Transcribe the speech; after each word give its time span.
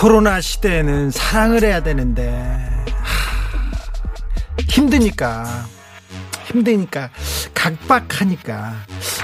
코로나 0.00 0.40
시대에는 0.40 1.10
사랑을 1.10 1.64
해야 1.64 1.82
되는데 1.82 2.30
하, 3.02 4.62
힘드니까 4.68 5.66
힘드니까 6.44 7.10
각박하니까 7.52 8.76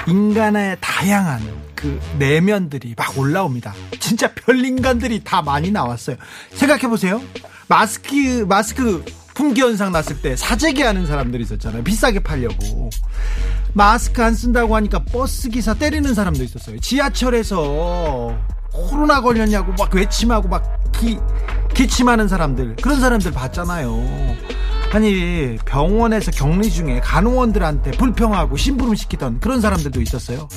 인간의 0.05 0.75
다양한 0.81 1.41
그 1.75 1.97
내면들이 2.19 2.93
막 2.97 3.17
올라옵니다. 3.17 3.73
진짜 4.01 4.33
별 4.33 4.65
인간들이 4.65 5.23
다 5.23 5.41
많이 5.41 5.71
나왔어요. 5.71 6.17
생각해 6.51 6.89
보세요. 6.89 7.21
마스크 7.69 8.45
마스크 8.45 9.05
품귀 9.33 9.61
현상 9.61 9.93
났을 9.93 10.21
때 10.21 10.35
사재기 10.35 10.81
하는 10.81 11.07
사람들이 11.07 11.43
있었잖아요. 11.43 11.85
비싸게 11.85 12.19
팔려고. 12.19 12.89
마스크 13.71 14.21
안 14.21 14.35
쓴다고 14.35 14.75
하니까 14.75 15.05
버스 15.05 15.47
기사 15.47 15.73
때리는 15.73 16.13
사람도 16.13 16.43
있었어요. 16.43 16.79
지하철에서 16.79 18.54
코로나 18.75 19.21
걸렸냐고 19.21 19.73
막 19.77 19.93
외침하고 19.93 20.47
막 20.47 20.63
기, 20.91 21.17
기침하는 21.73 22.27
사람들 22.27 22.75
그런 22.81 22.99
사람들 22.99 23.31
봤잖아요. 23.31 24.35
아니 24.93 25.57
병원에서 25.65 26.31
격리 26.31 26.69
중에 26.71 27.01
간호원들한테 27.01 27.91
불평하고 27.91 28.55
심부름 28.55 28.95
시키던 28.95 29.39
그런 29.39 29.59
사람들도 29.59 30.01
있었어요. 30.01 30.47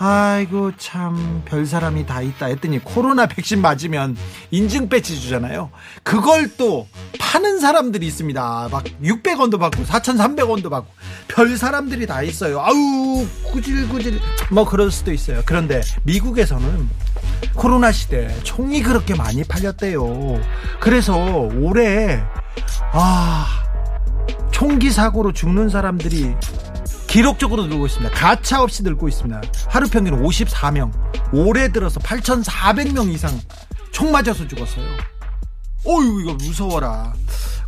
아이고 0.00 0.72
참 0.76 1.42
별 1.44 1.64
사람이 1.66 2.06
다 2.06 2.20
있다 2.20 2.46
했더니 2.46 2.78
코로나 2.78 3.26
백신 3.26 3.60
맞으면 3.62 4.16
인증 4.50 4.88
배지 4.88 5.18
주잖아요. 5.20 5.70
그걸 6.02 6.56
또 6.56 6.86
파는 7.18 7.58
사람들이 7.60 8.06
있습니다. 8.06 8.68
막 8.70 8.84
600원도 9.02 9.58
받고 9.58 9.84
4,300원도 9.84 10.70
받고 10.70 10.86
별 11.28 11.56
사람들이 11.56 12.06
다 12.06 12.22
있어요. 12.22 12.60
아우 12.60 13.26
구질구질 13.50 14.20
뭐 14.50 14.64
그럴 14.64 14.90
수도 14.90 15.12
있어요. 15.12 15.42
그런데 15.46 15.80
미국에서는 16.04 16.88
코로나 17.54 17.90
시대 17.92 18.28
총이 18.42 18.82
그렇게 18.82 19.14
많이 19.14 19.42
팔렸대요. 19.44 20.40
그래서 20.80 21.16
올해 21.60 22.20
아 22.92 23.46
총기 24.50 24.90
사고로 24.90 25.32
죽는 25.32 25.68
사람들이 25.70 26.34
기록적으로 27.08 27.66
늘고 27.66 27.86
있습니다. 27.86 28.14
가차 28.14 28.62
없이 28.62 28.82
늘고 28.82 29.08
있습니다. 29.08 29.40
하루 29.66 29.88
평균 29.88 30.22
54명. 30.22 30.92
올해 31.32 31.72
들어서 31.72 31.98
8,400명 32.00 33.12
이상 33.12 33.38
총 33.90 34.12
맞아서 34.12 34.46
죽었어요. 34.46 34.84
어유 35.86 36.20
이거 36.22 36.34
무서워라. 36.34 37.14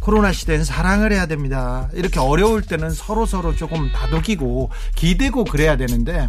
코로나 0.01 0.33
시대는 0.33 0.65
사랑을 0.65 1.13
해야 1.13 1.27
됩니다. 1.27 1.89
이렇게 1.93 2.21
어려울 2.21 2.63
때는 2.63 2.91
서로 2.91 3.27
서로 3.27 3.55
조금 3.57 3.91
다독이고 3.93 4.71
기대고 4.95 5.45
그래야 5.45 5.77
되는데 5.77 6.29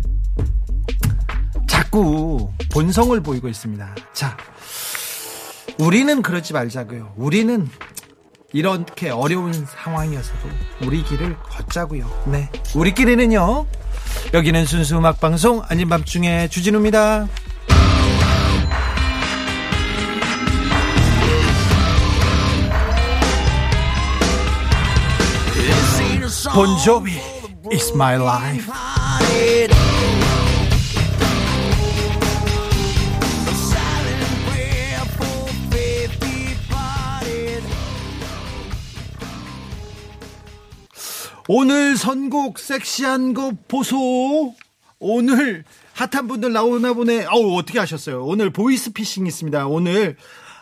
자꾸 1.68 2.52
본성을 2.72 3.20
보이고 3.22 3.48
있습니다. 3.48 3.96
자, 4.14 4.38
우리는 5.78 6.22
그러지 6.22 6.54
말자고요. 6.54 7.14
우리는 7.18 7.70
이렇게 8.54 9.10
어려운 9.10 9.54
상황이어서도 9.54 10.50
우리 10.84 11.04
길을 11.04 11.38
걷자고요. 11.38 12.24
네. 12.28 12.50
우리 12.76 12.94
길에는요. 12.94 13.66
여기는 14.34 14.66
순수 14.66 14.98
음악 14.98 15.20
방송 15.20 15.62
아닌 15.68 15.90
밤중에 15.90 16.48
주진우입니다. 16.50 17.28
본조비 26.54 27.12
is 27.72 27.92
my 27.94 28.16
life. 28.16 28.72
오늘 41.56 41.98
선곡 41.98 42.60
섹시한 42.60 43.34
거 43.34 43.52
보소. 43.68 44.56
오늘 45.00 45.66
핫한 45.96 46.30
분들 46.30 46.54
나오나 46.54 46.94
보네. 46.94 47.26
어우, 47.30 47.58
어떻게 47.58 47.78
하셨어요? 47.78 48.24
오늘 48.24 48.52
보이스피싱 48.52 49.28
있습니다. 49.28 49.68
오늘, 49.68 50.16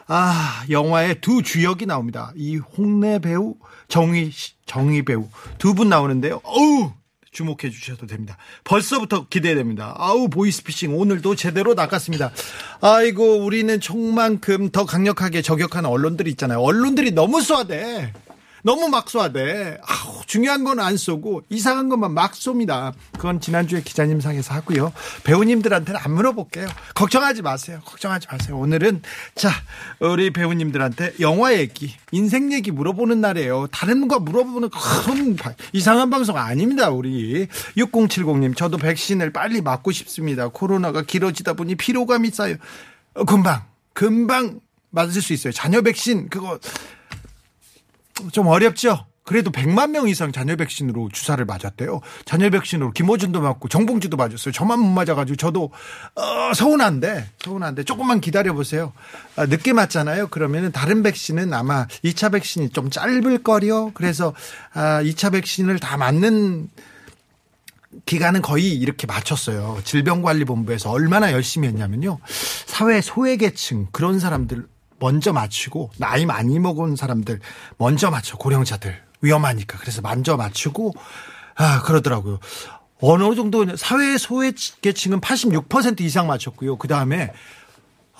아, 0.07 0.63
영화의 0.71 1.21
두 1.21 1.43
주역이 1.43 1.85
나옵니다. 1.85 2.31
이 2.35 2.55
홍래 2.57 3.19
배우, 3.19 3.53
정희, 3.87 4.31
씨- 4.31 4.53
정희 4.65 5.03
배우. 5.05 5.27
두 5.59 5.75
분 5.75 5.89
나오는데요. 5.89 6.41
어우! 6.43 6.91
주목해 7.31 7.69
주셔도 7.69 8.07
됩니다. 8.07 8.37
벌써부터 8.63 9.27
기대됩니다. 9.27 9.93
아우, 9.99 10.27
보이스피싱 10.27 10.97
오늘도 10.97 11.35
제대로 11.35 11.75
나갔습니다. 11.75 12.31
아이고, 12.81 13.45
우리는 13.45 13.79
총만큼 13.79 14.71
더 14.71 14.87
강력하게 14.87 15.43
저격하는 15.43 15.87
언론들이 15.87 16.31
있잖아요. 16.31 16.59
언론들이 16.61 17.11
너무 17.11 17.41
쏘아대. 17.43 18.11
너무 18.63 18.87
막 18.89 19.09
쏘아대. 19.09 19.77
아우, 19.85 20.21
중요한 20.25 20.63
건 20.63 20.79
안 20.79 20.95
쏘고 20.97 21.43
이상한 21.49 21.89
것만 21.89 22.13
막 22.13 22.31
쏩니다. 22.33 22.93
그건 23.13 23.39
지난주에 23.41 23.81
기자님 23.81 24.21
상에서 24.21 24.53
하고요. 24.53 24.93
배우님들한테는 25.23 25.99
안 26.01 26.13
물어볼게요. 26.13 26.67
걱정하지 26.95 27.41
마세요. 27.41 27.79
걱정하지 27.85 28.27
마세요. 28.31 28.57
오늘은 28.57 29.01
자, 29.35 29.49
우리 29.99 30.31
배우님들한테 30.31 31.15
영화 31.19 31.53
얘기, 31.53 31.93
인생 32.11 32.51
얘기 32.53 32.71
물어보는 32.71 33.19
날이에요. 33.21 33.67
다른 33.71 34.07
거 34.07 34.19
물어보는 34.19 34.69
바- 34.69 35.53
이상한 35.73 36.09
방송 36.09 36.37
아닙니다. 36.37 36.89
우리 36.89 37.47
6070님, 37.77 38.55
저도 38.55 38.77
백신을 38.77 39.31
빨리 39.33 39.61
맞고 39.61 39.91
싶습니다. 39.91 40.47
코로나가 40.49 41.01
길어지다 41.01 41.53
보니 41.53 41.75
피로감이 41.75 42.29
쌓여. 42.31 42.55
어, 43.15 43.25
금방, 43.25 43.63
금방 43.93 44.59
맞을 44.91 45.21
수 45.21 45.33
있어요. 45.33 45.51
자녀 45.53 45.81
백신 45.81 46.29
그거 46.29 46.57
좀 48.31 48.47
어렵죠? 48.47 49.05
그래도 49.29 49.51
100만 49.51 49.91
명 49.91 50.07
이상 50.07 50.31
자녀 50.31 50.55
백신으로 50.55 51.09
주사를 51.13 51.45
맞았대요. 51.45 52.01
자녀 52.25 52.49
백신으로 52.49 52.89
김호준도 52.93 53.41
맞고 53.41 53.67
정봉주도 53.67 54.17
맞았어요. 54.17 54.51
저만 54.51 54.79
못 54.79 54.87
맞아가지고 54.87 55.35
저도 55.35 55.71
어, 56.15 56.53
서운한데 56.55 57.27
서운한데 57.37 57.83
조금만 57.83 58.21
기다려 58.21 58.53
보세요. 58.53 58.91
아, 59.35 59.45
늦게 59.45 59.73
맞잖아요. 59.73 60.29
그러면은 60.29 60.71
다른 60.71 61.03
백신은 61.03 61.53
아마 61.53 61.85
2차 62.03 62.31
백신이 62.31 62.71
좀 62.71 62.89
짧을 62.89 63.43
거려. 63.43 63.91
그래서 63.93 64.33
아, 64.73 65.03
2차 65.03 65.31
백신을 65.33 65.77
다 65.77 65.95
맞는 65.97 66.67
기간은 68.07 68.41
거의 68.41 68.73
이렇게 68.73 69.05
맞췄어요. 69.05 69.81
질병관리본부에서 69.83 70.89
얼마나 70.89 71.31
열심히 71.33 71.67
했냐면요. 71.67 72.17
사회 72.65 72.99
소외계층 72.99 73.89
그런 73.91 74.19
사람들 74.19 74.65
먼저 74.99 75.33
맞추고 75.33 75.91
나이 75.97 76.25
많이 76.25 76.59
먹은 76.59 76.95
사람들 76.95 77.39
먼저 77.77 78.09
맞춰 78.09 78.37
고령자들 78.37 79.01
위험하니까 79.21 79.77
그래서 79.79 80.01
먼저 80.01 80.37
맞추고 80.37 80.93
아 81.55 81.81
그러더라고요. 81.81 82.39
어느 83.01 83.35
정도 83.35 83.75
사회 83.75 84.17
소외계층은 84.17 85.21
86% 85.21 86.01
이상 86.01 86.27
맞췄고요. 86.27 86.77
그 86.77 86.87
다음에 86.87 87.31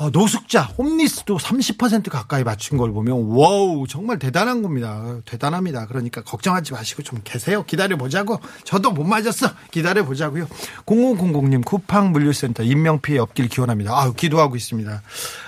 아, 0.02 0.10
노숙자, 0.14 0.62
홈리스도 0.62 1.38
30% 1.38 2.10
가까이 2.10 2.46
맞춘 2.46 2.78
걸 2.78 2.94
보면 2.94 3.32
와우 3.32 3.86
정말 3.86 4.18
대단한 4.18 4.62
겁니다. 4.62 5.18
대단합니다. 5.26 5.88
그러니까 5.88 6.24
걱정하지 6.24 6.72
마시고 6.72 7.04
좀 7.04 7.20
계세요. 7.26 7.66
기다려 7.66 7.98
보자고. 7.98 8.40
저도 8.64 8.92
못 8.92 9.04
맞았어. 9.04 9.50
기다려 9.72 10.06
보자고요. 10.06 10.48
0000님 10.86 11.66
쿠팡 11.66 12.14
물류센터 12.14 12.64
인명 12.64 13.02
피해 13.02 13.20
없길 13.20 13.50
기원합니다. 13.50 13.92
아, 13.92 14.14
기도하고 14.14 14.56
있습니다. 14.56 15.02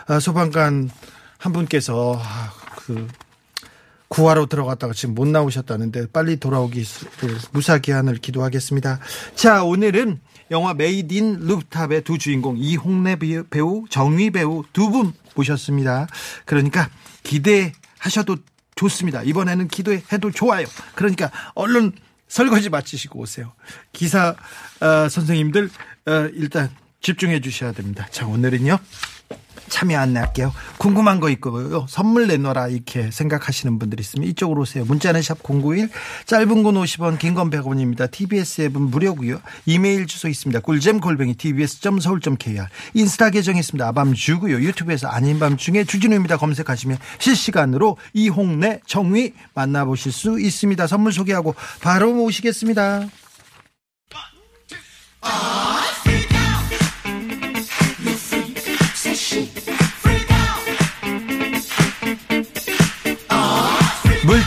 아, 0.07 0.19
소방관 0.19 0.89
한 1.41 1.53
분께서 1.53 2.21
아, 2.23 2.53
그 2.75 3.07
구하러 4.07 4.45
들어갔다가 4.45 4.93
지금 4.93 5.15
못 5.15 5.27
나오셨다는데 5.27 6.07
빨리 6.13 6.37
돌아오기 6.37 6.85
무사 7.51 7.79
귀환을 7.79 8.17
기도하겠습니다. 8.17 8.99
자, 9.33 9.63
오늘은 9.63 10.19
영화 10.51 10.75
메이드 10.75 11.13
인 11.13 11.39
루프탑의 11.39 12.03
두 12.03 12.17
주인공 12.19 12.57
이홍내 12.57 13.17
배우, 13.49 13.85
정휘 13.89 14.29
배우 14.29 14.63
두 14.71 14.89
분 14.91 15.13
모셨습니다. 15.33 16.07
그러니까 16.45 16.89
기대하셔도 17.23 18.37
좋습니다. 18.75 19.23
이번에는 19.23 19.67
기대해도 19.67 20.29
좋아요. 20.31 20.67
그러니까 20.93 21.31
얼른 21.55 21.93
설거지 22.27 22.69
마치시고 22.69 23.19
오세요. 23.19 23.53
기사 23.93 24.35
어, 24.79 25.09
선생님들 25.09 25.69
어, 26.05 26.11
일단 26.33 26.69
집중해 27.01 27.39
주셔야 27.41 27.71
됩니다. 27.71 28.07
자, 28.11 28.27
오늘은요. 28.27 28.77
참여 29.69 29.97
안내할게요. 29.97 30.53
궁금한 30.77 31.19
거 31.21 31.29
있고요. 31.29 31.85
선물 31.87 32.27
내놔라 32.27 32.67
이렇게 32.67 33.09
생각하시는 33.09 33.79
분들 33.79 33.99
있으면 34.01 34.27
이쪽으로 34.27 34.61
오세요. 34.61 34.83
문자는 34.83 35.21
샵 35.21 35.41
091, 35.43 35.89
짧은 36.25 36.63
건 36.63 36.75
50원, 36.75 37.17
긴 37.17 37.33
건 37.33 37.49
100원입니다. 37.49 38.11
TBS 38.11 38.61
앱은 38.63 38.81
무료고요. 38.81 39.39
이메일 39.65 40.07
주소 40.07 40.27
있습니다. 40.27 40.59
꿀잼 40.59 40.99
골뱅이 40.99 41.35
tbs.서울.kr 41.35 42.65
인스타 42.93 43.29
계정 43.29 43.55
있습니다. 43.55 43.87
아밤주고요. 43.87 44.59
유튜브에서 44.59 45.07
아닌 45.07 45.39
밤중에 45.39 45.85
주진우입니다. 45.85 46.35
검색하시면 46.37 46.97
실시간으로 47.19 47.97
이홍래, 48.13 48.81
정위 48.85 49.33
만나보실 49.53 50.11
수 50.11 50.39
있습니다. 50.39 50.87
선물 50.87 51.13
소개하고 51.13 51.55
바로 51.81 52.13
모시겠습니다. 52.13 53.07
She. 59.31 59.70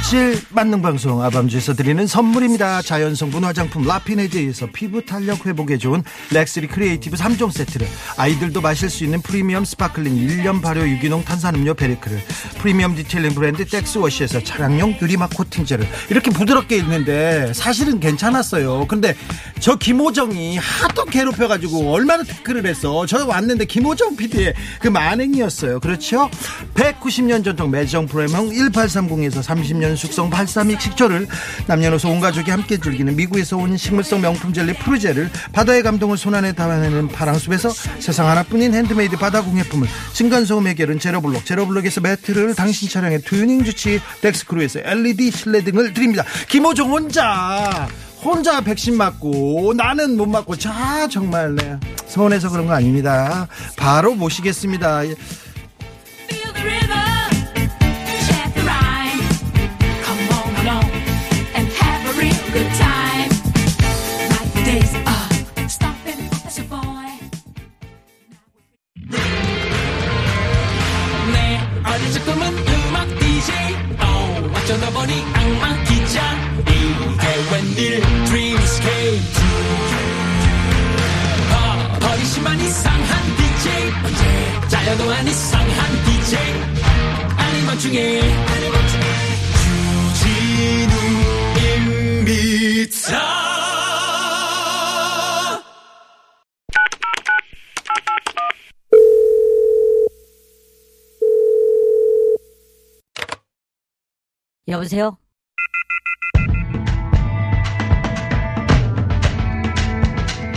물질 0.04 0.38
만능 0.50 0.82
방송 0.82 1.22
아밤주에서 1.22 1.72
드리는 1.72 2.06
선물입니다. 2.06 2.82
자연 2.82 3.14
성분 3.14 3.42
화장품 3.42 3.86
라피네즈에서 3.86 4.66
피부 4.70 5.02
탄력 5.02 5.46
회복에 5.46 5.78
좋은 5.78 6.02
렉스리 6.30 6.66
크리에이티브 6.66 7.16
3종 7.16 7.50
세트를 7.50 7.86
아이들도 8.18 8.60
마실 8.60 8.90
수 8.90 9.04
있는 9.04 9.22
프리미엄 9.22 9.64
sparkling 9.64 10.14
1년 10.14 10.60
발효 10.60 10.86
유기농 10.86 11.24
탄산음료 11.24 11.72
베리크를 11.72 12.22
프리미엄 12.58 12.94
detailing 12.94 13.34
브랜드 13.34 13.64
텍스워시에서 13.64 14.44
차량용 14.44 14.98
유리막 15.00 15.30
코팅제를 15.34 15.88
이렇게 16.10 16.30
부드럽게 16.30 16.76
읽는데 16.76 17.54
사실은 17.54 17.98
괜찮았어요. 17.98 18.86
근데 18.86 19.16
저 19.58 19.76
김호정이 19.76 20.58
하도 20.58 21.06
괴롭혀가지고 21.06 21.90
얼마나 21.90 22.24
태클을 22.24 22.66
했어. 22.66 23.06
저 23.06 23.24
왔는데 23.24 23.64
김호정 23.64 24.16
PD의 24.16 24.52
그 24.80 24.88
만행이었어요. 24.88 25.80
그렇죠? 25.80 26.28
190년 26.74 27.42
전통 27.42 27.70
매정 27.70 28.06
프로엠형 28.06 28.50
1830에서 28.50 29.42
30년 29.42 29.93
숙성 29.96 30.30
발사믹 30.30 30.80
식초를 30.80 31.26
남녀노소 31.66 32.10
온 32.10 32.20
가족이 32.20 32.50
함께 32.50 32.78
즐기는 32.78 33.14
미국에서 33.14 33.56
온 33.56 33.76
식물성 33.76 34.20
명품 34.20 34.52
젤리 34.52 34.74
프루제를 34.74 35.30
바다의 35.52 35.82
감동을 35.82 36.16
손안에 36.16 36.52
담아내는 36.52 37.08
파랑숲에서 37.08 37.70
세상 37.98 38.28
하나뿐인 38.28 38.74
핸드메이드 38.74 39.16
바다 39.16 39.42
공예품을 39.42 39.88
층간소음 40.12 40.66
해결은 40.68 40.98
제로블록 40.98 41.44
제로블록에서 41.44 42.00
매트를 42.00 42.54
당신 42.54 42.88
차량의 42.88 43.22
튜닝 43.22 43.64
주치의 43.64 44.00
덱스크루에서 44.20 44.80
LED 44.84 45.30
실내 45.30 45.62
등을 45.62 45.94
드립니다. 45.94 46.24
김호정 46.48 46.90
혼자 46.90 47.88
혼자 48.22 48.60
백신 48.60 48.96
맞고 48.96 49.74
나는 49.76 50.16
못 50.16 50.26
맞고 50.26 50.56
자 50.56 51.06
정말 51.10 51.54
네. 51.54 51.78
서운해서 52.06 52.48
그런 52.48 52.66
거 52.66 52.72
아닙니다. 52.72 53.46
바로 53.76 54.14
모시겠습니다. 54.14 55.02
여보세요? 104.84 105.16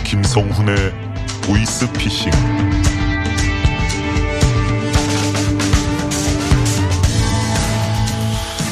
김성훈의 0.04 0.76
보이스 1.46 1.90
피싱 1.92 2.30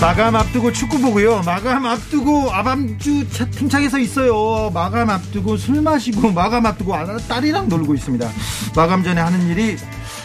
마감 0.01 0.37
앞두고 0.37 0.73
축구 0.73 1.01
보고요. 1.01 1.41
마감 1.47 1.87
앞두고 1.87 2.53
아밤주 2.53 3.27
채팅창에서 3.31 3.99
있어요. 3.99 4.71
마감 4.71 5.09
앞두고 5.09 5.57
술 5.57 5.81
마시고 5.81 6.33
마감 6.33 6.67
앞두고 6.67 6.95
아- 6.95 7.17
딸이랑 7.29 7.69
놀고 7.71 7.95
있습니다. 7.95 8.29
마감 8.77 9.03
전에 9.03 9.21
하는 9.23 9.49
일이 9.49 9.77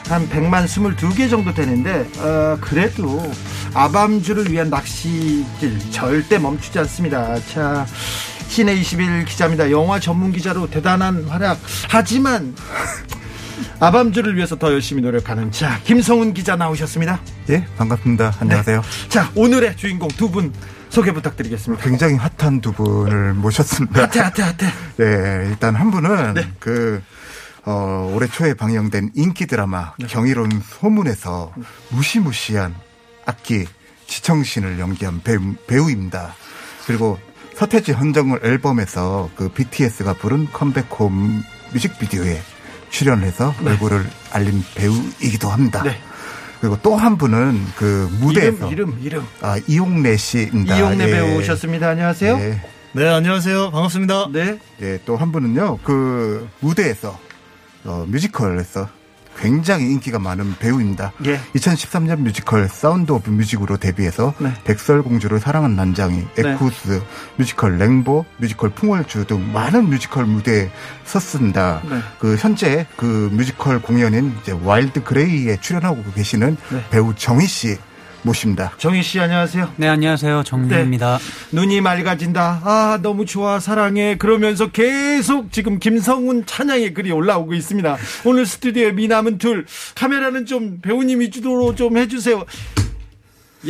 한 0.09 0.27
100만 0.30 0.65
22개 0.65 1.30
정도 1.30 1.53
되는데 1.53 2.07
어, 2.19 2.57
그래도 2.59 3.31
아밤주를 3.74 4.51
위한 4.51 4.69
낚시질 4.69 5.80
절대 5.92 6.38
멈추지 6.38 6.80
않습니다. 6.80 7.39
자 7.53 7.86
시내 8.48 8.74
21 8.75 9.24
기자입니다. 9.25 9.71
영화 9.71 10.00
전문 10.00 10.31
기자로 10.33 10.69
대단한 10.69 11.24
활약. 11.25 11.57
하지만 11.89 12.53
아밤주를 13.80 14.36
위해서 14.36 14.57
더 14.57 14.71
열심히 14.74 15.01
노력하는 15.01 15.51
자 15.51 15.80
김성훈 15.86 16.33
기자 16.33 16.56
나오셨습니다. 16.56 17.21
예, 17.50 17.65
반갑습니다. 17.77 18.33
안녕하세요. 18.39 18.81
자 19.09 19.31
오늘의 19.36 19.77
주인공 19.77 20.09
두 20.09 20.30
분 20.30 20.51
소개 20.89 21.13
부탁드리겠습니다. 21.13 21.81
굉장히 21.81 22.15
핫한 22.15 22.59
두 22.59 22.74
분을 22.74 23.33
모셨습니다. 23.36 24.01
하태 24.03 24.19
하태 24.19 24.44
하태. 24.44 24.65
네, 24.98 25.45
일단 25.50 25.74
한 25.74 25.89
분은 25.89 26.33
네. 26.33 26.51
그 26.59 27.01
어, 27.66 28.12
올해 28.16 28.28
초에 28.28 28.54
방영된 28.54 29.12
인기 29.16 29.46
드라마 29.46 29.94
네. 30.00 30.08
경이로운 30.08 30.62
소문에서 30.66 31.54
무시무시한 31.90 32.75
악기 33.25 33.66
지청신을 34.08 34.80
연기한 34.80 35.22
배우, 35.24 35.40
배우입니다. 35.68 36.34
그리고 36.88 37.19
서태지 37.56 37.92
헌정을 37.92 38.40
앨범에서 38.44 39.30
그 39.36 39.50
BTS가 39.50 40.13
부른 40.16 40.48
컴백홈 40.52 41.44
뮤직비디오에 41.74 42.42
출연해서 42.90 43.54
얼굴을 43.63 44.06
알린 44.31 44.63
배우이기도 44.75 45.48
합니다. 45.50 45.84
네. 45.84 45.98
그리고 46.60 46.78
또 46.81 46.96
한 46.96 47.18
분은 47.18 47.66
그 47.78 48.08
무대에서 48.19 48.72
이름 48.72 48.90
이름 48.90 49.00
이름 49.02 49.28
아, 49.42 49.58
이용래 49.68 50.18
씨입니다. 50.18 50.77
이용래 50.77 51.08
예. 51.08 51.12
배우 51.12 51.38
오셨습니다. 51.38 51.89
안녕하세요. 51.89 52.38
네. 52.38 52.62
네, 52.94 53.08
안녕하세요. 53.08 53.72
반갑습니다. 53.72 54.27
네. 54.34 54.60
예, 54.82 55.00
또 55.06 55.15
한 55.15 55.32
분은요, 55.32 55.77
그 55.84 56.48
무대에서 56.60 57.18
어, 57.86 58.06
뮤지컬에서 58.08 58.88
굉장히 59.38 59.86
인기가 59.86 60.20
많은 60.20 60.56
배우입니다. 60.60 61.14
예. 61.26 61.40
2013년 61.56 62.20
뮤지컬 62.20 62.68
사운드 62.68 63.12
오브 63.12 63.30
뮤직으로 63.30 63.78
데뷔해서 63.78 64.34
네. 64.40 64.54
백설공주를 64.66 65.40
사랑한 65.40 65.76
난장이, 65.76 66.28
네. 66.36 66.52
에쿠스, 66.52 67.02
뮤지컬 67.38 67.78
랭보, 67.78 68.26
뮤지컬 68.38 68.70
풍월주 68.70 69.26
등 69.26 69.52
많은 69.52 69.90
뮤지컬 69.90 70.26
무대에 70.26 70.70
섰습니다. 71.06 71.82
네. 71.90 72.00
그 72.20 72.36
현재 72.36 72.86
그 72.98 73.30
뮤지컬 73.32 73.82
공연인 73.82 74.36
이제 74.42 74.52
와일드 74.52 75.04
그레이에 75.04 75.58
출연하고 75.60 76.04
계시는 76.14 76.58
네. 76.72 76.86
배우 76.90 77.16
정휘 77.15 77.48
씨 77.48 77.78
모십니다. 78.24 78.72
정휘 78.77 79.01
씨 79.04 79.20
안녕하세요. 79.20 79.74
네, 79.78 79.88
안녕하세요. 79.88 80.44
정휘입니다. 80.44 81.18
눈이 81.51 81.82
맑아진다. 81.82 82.62
아 82.63 83.00
너무 83.01 83.25
좋아 83.25 83.60
사랑해. 83.60 84.16
그러면서 84.18 84.68
계속 84.68 85.51
지금 85.51 85.80
김성훈 85.80 86.46
찬양의 86.46 86.94
글이 86.94 87.12
올라오고 87.12 87.54
있습니다. 87.54 87.98
오늘 88.25 88.46
스튜디오에 88.46 88.92
미남은 88.92 89.38
둘. 89.38 89.66
카메라는 89.96 90.46
좀 90.46 90.80
배우님 90.82 91.20
위주로 91.22 91.74
좀 91.75 91.98
해주세요. 91.98 92.46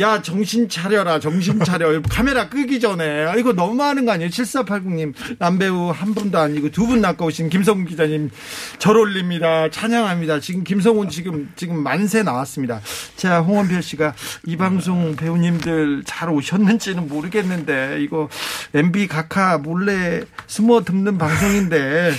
야 0.00 0.22
정신 0.22 0.68
차려라 0.70 1.20
정신 1.20 1.58
차려. 1.62 2.00
카메라 2.08 2.48
끄기 2.48 2.80
전에. 2.80 3.26
아, 3.26 3.34
이거 3.34 3.52
너무하는 3.52 4.06
거 4.06 4.12
아니에요? 4.12 4.30
7480님 4.30 5.12
남배우 5.38 5.90
한 5.90 6.14
분도 6.14 6.38
아니고 6.38 6.70
두분 6.70 7.02
낚아오신 7.02 7.50
김성훈 7.50 7.84
기자님. 7.84 8.30
절 8.78 8.96
올립니다. 8.96 9.68
찬양합니다. 9.70 10.40
지금 10.40 10.64
김성훈 10.64 11.10
지금 11.10 11.52
지금 11.56 11.82
만세 11.82 12.22
나왔습니다. 12.22 12.80
자 13.16 13.40
홍원별 13.40 13.82
씨가 13.82 14.14
이 14.46 14.56
방송 14.56 15.14
배우님들 15.14 16.04
잘 16.06 16.30
오셨는지는 16.30 17.08
모르겠는데 17.08 17.98
이거 18.00 18.30
MB 18.72 19.08
각하 19.08 19.58
몰래 19.58 20.22
숨어 20.46 20.84
듣는 20.84 21.18
방송인데 21.18 22.12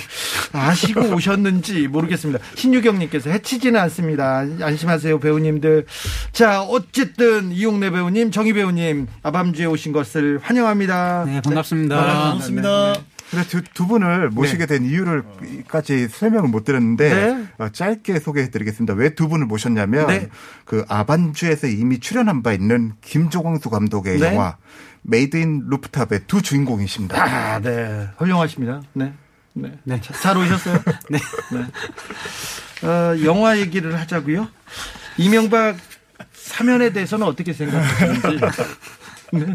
아시고 0.52 1.00
오셨는지 1.14 1.88
모르겠습니다. 1.88 2.38
신유경님께서 2.54 3.30
해치지는 3.30 3.80
않습니다. 3.80 4.46
안심하세요 4.60 5.18
배우님들. 5.18 5.86
자 6.32 6.62
어쨌든 6.62 7.50
이 7.50 7.63
홍내 7.64 7.90
배우님, 7.90 8.30
정휘 8.30 8.52
배우님, 8.52 9.08
아밤주에 9.22 9.66
오신 9.66 9.92
것을 9.92 10.38
환영합니다. 10.42 11.24
네, 11.26 11.40
반갑습니다. 11.42 11.96
네, 12.00 12.06
반갑습니다. 12.06 12.92
네, 12.92 12.98
네. 12.98 13.04
그래서 13.30 13.48
두, 13.48 13.62
두 13.62 13.86
분을 13.88 14.28
모시게 14.30 14.66
된 14.66 14.84
이유를까지 14.84 16.08
설명을 16.08 16.48
못 16.50 16.62
드렸는데 16.64 17.08
네. 17.14 17.46
어, 17.58 17.68
짧게 17.70 18.20
소개해드리겠습니다. 18.20 18.94
왜 18.94 19.14
두 19.14 19.28
분을 19.28 19.46
모셨냐면 19.46 20.06
네. 20.06 20.28
그 20.64 20.84
아밤주에서 20.88 21.66
이미 21.66 21.98
출연한 21.98 22.42
바 22.42 22.52
있는 22.52 22.92
김조광수 23.00 23.70
감독의 23.70 24.18
네. 24.20 24.26
영화 24.34 24.56
메이드 25.02 25.36
인 25.36 25.62
루프탑의 25.68 26.20
두 26.26 26.42
주인공이십니다. 26.42 27.20
아, 27.22 27.60
네. 27.60 28.06
훌륭하십니다. 28.18 28.82
네. 28.92 29.12
네. 29.54 29.72
네. 29.84 30.00
자- 30.00 30.14
잘 30.14 30.36
오셨어요? 30.36 30.78
네. 31.10 31.18
어, 32.86 33.16
영화 33.24 33.58
얘기를 33.58 33.98
하자고요. 33.98 34.48
이명박 35.16 35.76
사면에 36.44 36.90
대해서는 36.90 37.26
어떻게 37.26 37.52
생각하시는지. 37.54 38.40
네. 39.32 39.46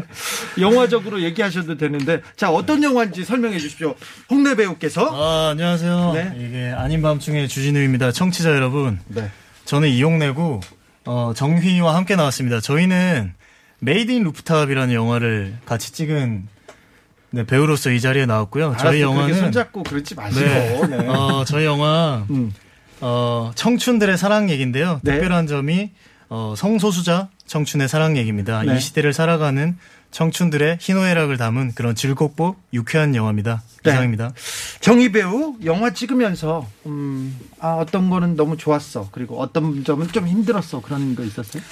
영화적으로 0.58 1.22
얘기하셔도 1.22 1.78
되는데 1.78 2.20
자 2.36 2.50
어떤 2.50 2.82
영화인지 2.82 3.24
설명해 3.24 3.58
주십시오. 3.58 3.94
홍래 4.28 4.54
배우께서 4.54 5.08
아, 5.10 5.50
안녕하세요. 5.50 6.12
네. 6.12 6.34
이게 6.36 6.74
아닌 6.76 7.00
밤중에 7.00 7.46
주진우입니다. 7.46 8.12
청취자 8.12 8.50
여러분. 8.50 8.98
네. 9.06 9.30
저는 9.64 9.88
이용래고 9.88 10.60
어, 11.06 11.32
정휘와 11.34 11.94
함께 11.94 12.16
나왔습니다. 12.16 12.60
저희는 12.60 13.32
메이드 13.78 14.10
인 14.10 14.24
루프탑이라는 14.24 14.92
영화를 14.92 15.56
같이 15.64 15.92
찍은 15.92 16.48
네, 17.30 17.46
배우로서 17.46 17.92
이 17.92 18.00
자리에 18.00 18.26
나왔고요. 18.26 18.76
저희 18.80 19.00
영화는 19.00 19.38
손잡고 19.38 19.84
그러지 19.84 20.16
마시고. 20.16 20.44
네. 20.44 20.86
네. 20.88 21.06
어, 21.06 21.44
저희 21.46 21.64
영화 21.64 22.26
음. 22.30 22.52
어, 23.00 23.52
청춘들의 23.54 24.18
사랑 24.18 24.50
얘기인데요. 24.50 25.00
네. 25.04 25.12
특별한 25.12 25.46
점이 25.46 25.92
어, 26.30 26.54
성소수자 26.56 27.28
청춘의 27.46 27.88
사랑 27.88 28.16
얘기입니다. 28.16 28.62
네. 28.62 28.76
이 28.76 28.80
시대를 28.80 29.12
살아가는 29.12 29.76
청춘들의 30.12 30.78
희노애락을 30.80 31.36
담은 31.36 31.72
그런 31.74 31.94
즐겁고 31.94 32.56
유쾌한 32.72 33.14
영화입니다. 33.14 33.62
네. 33.84 33.90
이상입니다. 33.90 34.32
정휘 34.80 35.10
배우 35.12 35.56
영화 35.64 35.92
찍으면서 35.92 36.66
음, 36.86 37.36
아 37.58 37.74
어떤 37.74 38.10
거는 38.10 38.36
너무 38.36 38.56
좋았어. 38.56 39.08
그리고 39.10 39.40
어떤 39.40 39.84
점은 39.84 40.08
좀 40.08 40.26
힘들었어. 40.28 40.80
그런 40.80 41.14
거 41.16 41.24
있었어요? 41.24 41.62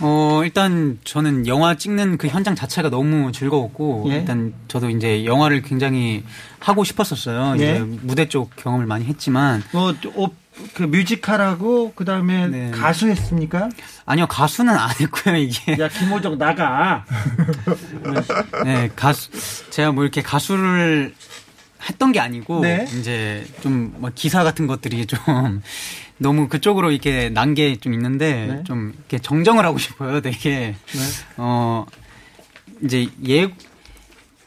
어, 0.00 0.40
일단 0.42 0.98
저는 1.04 1.46
영화 1.46 1.76
찍는 1.76 2.18
그 2.18 2.26
현장 2.26 2.56
자체가 2.56 2.90
너무 2.90 3.30
즐거웠고, 3.30 4.06
예. 4.08 4.14
일단 4.16 4.52
저도 4.66 4.90
이제 4.90 5.24
영화를 5.24 5.62
굉장히 5.62 6.24
하고 6.58 6.82
싶었었어요. 6.82 7.54
예. 7.60 7.62
이제 7.62 7.78
무대 8.02 8.28
쪽 8.28 8.56
경험을 8.56 8.86
많이 8.86 9.04
했지만, 9.04 9.62
뭐 9.72 9.94
그 10.74 10.82
뮤지컬하고 10.82 11.92
그다음에 11.94 12.46
네. 12.48 12.70
가수 12.70 13.08
했습니까? 13.08 13.70
아니요, 14.04 14.26
가수는 14.26 14.76
안 14.76 14.90
했고요, 15.00 15.36
이게. 15.36 15.76
야 15.78 15.88
김호정 15.88 16.38
나가. 16.38 17.04
네, 18.64 18.90
가수, 18.94 19.30
제가 19.70 19.92
뭐 19.92 20.04
이렇게 20.04 20.22
가수를 20.22 21.14
했던 21.88 22.12
게 22.12 22.20
아니고, 22.20 22.60
네. 22.60 22.86
이제 22.98 23.46
좀 23.62 23.94
뭐 23.98 24.10
기사 24.14 24.44
같은 24.44 24.66
것들이 24.66 25.06
좀 25.06 25.18
너무 26.18 26.48
그쪽으로 26.48 26.92
이렇게 26.92 27.30
난 27.30 27.54
게 27.54 27.76
좀 27.80 27.94
있는데, 27.94 28.46
네. 28.46 28.64
좀 28.64 28.92
이렇게 28.96 29.18
정정을 29.18 29.64
하고 29.64 29.78
싶어요, 29.78 30.20
되게. 30.20 30.76
어, 31.38 31.86
이제 32.84 33.08
예, 33.28 33.48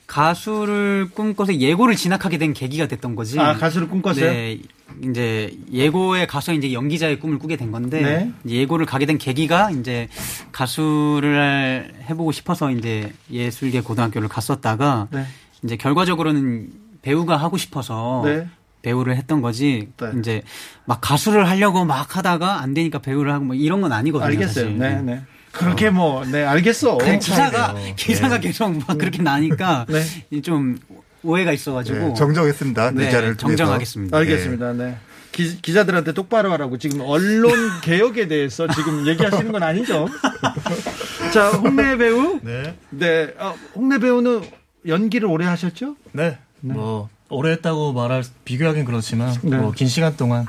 가수를 0.08 1.10
꿈꿔서 1.14 1.56
예고를 1.56 1.96
진학하게 1.96 2.38
된 2.38 2.54
계기가 2.54 2.88
됐던 2.88 3.16
거지. 3.16 3.40
아 3.40 3.56
가수를 3.56 3.90
꿈꿨어요? 3.90 4.32
네, 4.32 4.60
이제 5.04 5.58
예고에 5.72 6.26
가서 6.26 6.54
이제 6.54 6.72
연기자의 6.72 7.20
꿈을 7.20 7.40
꾸게 7.40 7.58
된 7.58 7.72
건데 7.72 8.02
네. 8.02 8.32
예고를 8.48 8.86
가게 8.86 9.06
된 9.06 9.18
계기가 9.18 9.72
이제 9.72 10.08
가수를 10.52 11.94
해보고 12.10 12.32
싶어서 12.32 12.72
이제 12.72 13.12
예술계 13.32 13.82
고등학교를 13.82 14.28
갔었다가 14.28 15.08
네. 15.12 15.26
이제 15.64 15.76
결과적으로는 15.76 16.70
배우가 17.02 17.38
하고 17.38 17.58
싶어서 17.58 18.22
네. 18.26 18.48
배우를 18.84 19.18
했던 19.18 19.42
거지 19.42 19.90
네. 20.00 20.12
이제 20.20 20.42
막 20.86 21.02
가수를 21.02 21.50
하려고 21.50 21.84
막 21.86 22.16
하다가 22.16 22.62
안 22.62 22.74
되니까 22.74 23.00
배우를 23.00 23.34
하고 23.34 23.46
뭐 23.46 23.56
이런 23.56 23.82
건 23.82 23.92
아니거든요. 23.92 24.28
알겠어요. 24.28 24.66
사실. 24.66 24.78
네, 24.78 25.02
네. 25.02 25.22
그렇게 25.52 25.90
뭐, 25.90 26.26
네, 26.26 26.44
알겠어. 26.44 26.98
그 26.98 27.18
기사가 27.18 27.74
차이네요. 27.74 27.96
기사가 27.96 28.40
계속 28.40 28.78
막 28.86 28.98
그렇게 28.98 29.22
나니까 29.24 29.86
네. 29.88 30.42
좀 30.42 30.78
오해가 31.26 31.52
있어가지고 31.52 31.98
네, 31.98 32.14
정정했습니다. 32.14 32.92
네, 32.92 33.06
기자를 33.06 33.38
통해서. 33.38 33.58
정정하겠습니다. 33.58 34.18
알겠습니다. 34.18 34.74
네. 34.74 34.98
기, 35.32 35.62
기자들한테 35.62 36.14
똑바로 36.14 36.52
하라고 36.54 36.78
지금 36.78 37.02
언론 37.02 37.52
개혁에 37.82 38.28
대해서 38.28 38.68
지금 38.68 39.06
얘기하시는 39.08 39.52
건 39.52 39.64
아니죠? 39.64 40.08
자, 41.34 41.50
홍래 41.50 41.98
배우. 41.98 42.40
네. 42.42 42.76
네, 42.90 43.34
어, 43.38 43.54
홍래 43.76 43.98
배우는 44.00 44.42
연기를 44.88 45.28
오래 45.28 45.46
하셨죠? 45.46 45.96
네. 46.14 46.38
뭐 46.62 47.10
오래 47.30 47.52
했다고 47.52 47.94
말할 47.94 48.24
비교하긴 48.46 48.86
그렇지만 48.86 49.36
네. 49.42 49.58
뭐긴 49.58 49.88
시간 49.88 50.16
동안 50.16 50.46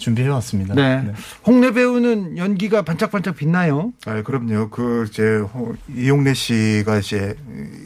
준비해 0.00 0.28
왔습니다. 0.28 0.74
네. 0.74 1.12
홍래 1.46 1.72
배우는 1.72 2.38
연기가 2.38 2.82
반짝반짝 2.82 3.36
빛나요. 3.36 3.92
아, 4.06 4.22
그럼요. 4.22 4.70
그, 4.70 5.06
이제, 5.08 5.22
호- 5.36 5.74
이용래 5.94 6.34
씨가 6.34 6.98
이제, 6.98 7.36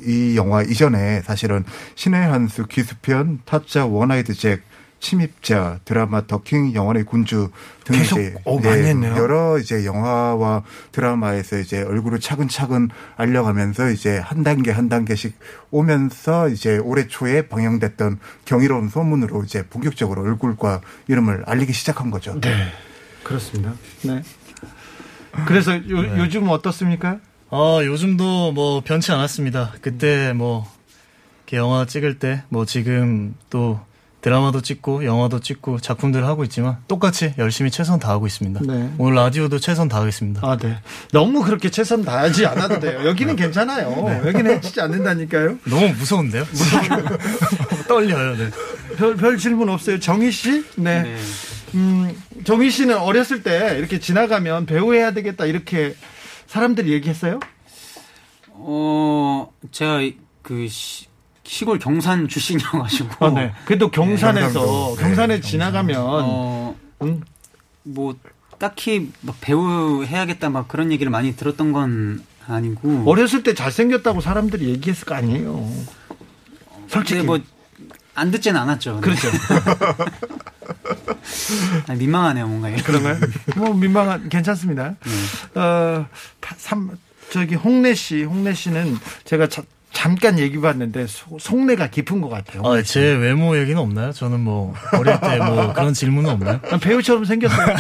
이 0.07 0.35
영화 0.37 0.63
이전에 0.63 1.21
사실은 1.23 1.65
신의 1.97 2.23
한수, 2.23 2.67
기수편, 2.67 3.41
타짜, 3.45 3.85
원아이드 3.87 4.33
잭, 4.35 4.63
침입자, 5.05 5.81
드라마 5.85 6.27
더킹, 6.27 6.73
영원의 6.75 7.05
군주 7.05 7.51
등 7.85 7.99
계속, 7.99 8.19
이제 8.19 8.35
어, 8.45 8.59
많이 8.59 8.83
했네요. 8.85 9.15
여러 9.17 9.59
이제 9.59 9.85
영화와 9.85 10.63
드라마에서 10.93 11.59
이제 11.59 11.83
얼굴을 11.83 12.21
차근차근 12.21 12.89
알려가면서 13.17 13.91
이제 13.91 14.17
한 14.19 14.43
단계 14.43 14.71
한 14.71 14.89
단계씩 14.89 15.39
오면서 15.71 16.49
이제 16.49 16.79
올해 16.79 17.07
초에 17.07 17.49
방영됐던 17.49 18.19
경이로운 18.47 18.89
소문으로 18.89 19.43
이제 19.45 19.67
본격적으로 19.69 20.23
얼굴과 20.23 20.81
이름을 21.09 21.45
알리기 21.47 21.75
시작한 21.75 22.11
거죠. 22.11 22.41
네. 22.41 22.73
그렇습니다. 23.23 23.75
네. 24.03 24.23
그래서 25.47 25.77
요, 25.77 26.19
요즘 26.19 26.49
어떻습니까? 26.49 27.19
어, 27.51 27.81
요즘도 27.85 28.53
뭐 28.53 28.83
변치 28.83 29.13
않았습니다. 29.13 29.75
그때 29.83 30.33
뭐 30.33 30.67
이렇게 31.43 31.59
영화 31.59 31.85
찍을 31.85 32.19
때 32.19 32.43
뭐 32.49 32.65
지금 32.65 33.35
또 33.51 33.81
드라마도 34.25 34.63
찍고 34.63 35.05
영화도 35.05 35.41
찍고 35.41 35.81
작품들을 35.81 36.27
하고 36.27 36.45
있지만 36.45 36.79
똑같이 36.89 37.35
열심히 37.37 37.71
최선 37.71 37.99
다하고 38.01 38.27
있습니다. 38.27 38.61
네. 38.67 38.91
오늘 38.97 39.17
라디오도 39.17 39.59
최선 39.59 39.87
다하겠습니다. 39.87 40.41
아, 40.43 40.57
네. 40.57 40.79
너무 41.13 41.43
그렇게 41.43 41.69
최선 41.69 42.03
다하지 42.03 42.47
않아도 42.47 42.81
돼요. 42.81 43.07
여기는 43.07 43.37
괜찮아요. 43.37 44.23
여기는 44.25 44.51
해치지 44.51 44.81
않는다니까요. 44.81 45.59
너무 45.65 45.89
무서운데요? 45.89 46.47
떨려요. 47.87 48.37
네. 48.39 48.51
별, 48.97 49.15
별 49.17 49.37
질문 49.37 49.69
없어요. 49.69 50.01
정희 50.01 50.31
씨? 50.31 50.65
네. 50.77 51.03
네. 51.03 51.17
음, 51.75 52.17
정희 52.45 52.71
씨는 52.71 52.97
어렸을 52.97 53.43
때 53.43 53.77
이렇게 53.79 54.01
지나가면 54.01 54.65
배우 54.65 54.95
해야 54.95 55.11
되겠다 55.11 55.45
이렇게 55.45 55.97
사람들이 56.47 56.93
얘기했어요? 56.93 57.41
어, 58.53 59.51
제가 59.71 60.01
그 60.41 60.67
시, 60.67 61.09
시골 61.45 61.79
경산 61.79 62.29
출신이어가지고. 62.29 63.27
아, 63.27 63.31
네. 63.31 63.53
그래도 63.67 63.91
경산에서 63.91 64.61
경상도. 64.61 64.97
경산에 64.97 65.35
네, 65.37 65.41
지나가면 65.41 65.97
어, 66.01 66.75
음, 67.03 67.23
뭐, 67.83 68.17
딱히 68.59 69.11
막 69.21 69.37
배우 69.41 70.05
해야겠다 70.05 70.49
막 70.51 70.69
그런 70.69 70.91
얘기를 70.91 71.11
많이 71.11 71.37
들었던 71.37 71.73
건 71.73 72.25
아니고. 72.47 73.05
어렸을 73.07 73.43
때 73.43 73.55
잘생겼다고 73.55 74.21
사람들이 74.21 74.69
얘기했을 74.71 75.05
거 75.07 75.15
아니에요. 75.15 75.71
솔직히 76.89 77.21
근데 77.21 77.27
뭐, 77.27 77.39
안 78.15 78.31
듣진 78.31 78.57
않았죠. 78.57 78.97
네. 78.97 79.01
그렇죠. 79.01 79.29
아니, 81.89 81.99
민망하네요, 81.99 82.47
뭔가. 82.47 82.69
이런. 82.69 82.83
그런가요? 82.83 83.17
뭐 83.57 83.75
민망한 83.75 84.29
괜찮습니다. 84.29 84.95
어, 85.55 86.07
파- 86.41 86.55
삼 86.59 86.91
저기 87.31 87.55
홍래 87.55 87.95
씨, 87.95 88.23
홍래 88.23 88.55
씨는 88.55 88.97
제가 89.25 89.49
자- 89.49 89.63
잠깐 89.95 90.39
얘기 90.39 90.61
봤는데 90.61 91.07
소- 91.07 91.39
속내가 91.39 91.87
깊은 91.89 92.21
것 92.21 92.29
같아요. 92.29 92.63
아, 92.67 92.83
제 92.83 93.01
외모 93.15 93.57
얘기는 93.57 93.81
없나요? 93.81 94.13
저는 94.13 94.41
뭐 94.41 94.75
어릴 94.93 95.19
때 95.21 95.39
뭐 95.39 95.73
그런 95.73 95.95
질문은 95.95 96.29
없나요? 96.31 96.61
아, 96.71 96.77
배우처럼 96.77 97.25
생겼어요. 97.25 97.77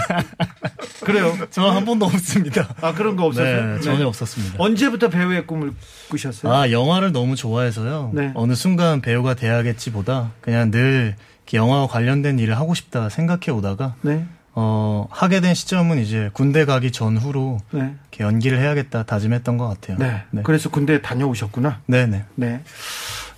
그래요. 1.04 1.36
저는 1.50 1.70
한 1.72 1.84
번도 1.84 2.06
없습니다. 2.06 2.74
아 2.80 2.94
그런 2.94 3.16
거 3.16 3.26
없었어요? 3.26 3.74
네, 3.74 3.80
전혀 3.80 4.06
없었습니다. 4.06 4.54
언제부터 4.58 5.08
배우의 5.10 5.46
꿈을 5.46 5.72
꾸셨어요? 6.08 6.50
아, 6.52 6.70
영화를 6.70 7.12
너무 7.12 7.36
좋아해서요. 7.36 8.12
네. 8.14 8.30
어느 8.34 8.54
순간 8.54 9.00
배우가 9.02 9.34
돼야겠지보다 9.34 10.30
그냥 10.40 10.70
늘 10.70 11.16
영화와 11.52 11.88
관련된 11.88 12.38
일을 12.38 12.56
하고 12.56 12.74
싶다 12.74 13.10
생각해 13.10 13.50
오다가 13.50 13.96
네, 14.00 14.24
어, 14.56 15.08
하게 15.10 15.40
된 15.40 15.54
시점은 15.54 15.98
이제 15.98 16.30
군대 16.32 16.64
가기 16.64 16.92
전후로 16.92 17.58
네, 17.72 17.94
이렇게 18.10 18.24
연기를 18.24 18.58
해야겠다 18.58 19.02
다짐했던 19.02 19.58
것 19.58 19.68
같아요. 19.68 19.98
네. 19.98 20.22
네. 20.30 20.42
그래서 20.44 20.68
군대 20.70 21.02
다녀오셨구나. 21.02 21.80
네네. 21.86 22.24
네. 22.36 22.62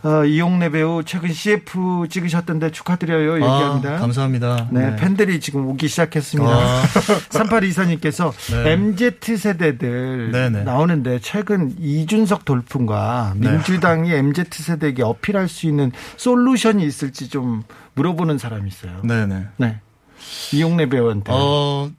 어, 0.02 0.24
이용래 0.24 0.68
배우 0.68 1.02
최근 1.04 1.32
CF 1.32 2.06
찍으셨던데 2.08 2.70
축하드려요. 2.70 3.36
얘기합니다. 3.36 3.94
아, 3.94 3.98
감사합니다. 3.98 4.68
네, 4.70 4.94
팬들이 4.96 5.40
지금 5.40 5.66
오기 5.66 5.88
시작했습니다. 5.88 6.52
아. 6.52 6.82
3824님께서 7.30 8.32
네. 8.52 8.72
MZ 8.72 9.36
세대들 9.36 10.30
네네. 10.32 10.64
나오는데 10.64 11.18
최근 11.20 11.74
이준석 11.80 12.44
돌풍과 12.44 13.34
네. 13.36 13.50
민주당이 13.50 14.12
MZ 14.12 14.44
세대에게 14.50 15.02
어필할 15.02 15.48
수 15.48 15.66
있는 15.66 15.90
솔루션이 16.16 16.84
있을지 16.84 17.28
좀 17.28 17.64
물어보는 17.94 18.38
사람이 18.38 18.68
있어요. 18.68 19.00
네네. 19.02 19.46
네. 19.56 19.80
이홍내 20.52 20.88
배우한테. 20.88 21.32
어, 21.34 21.90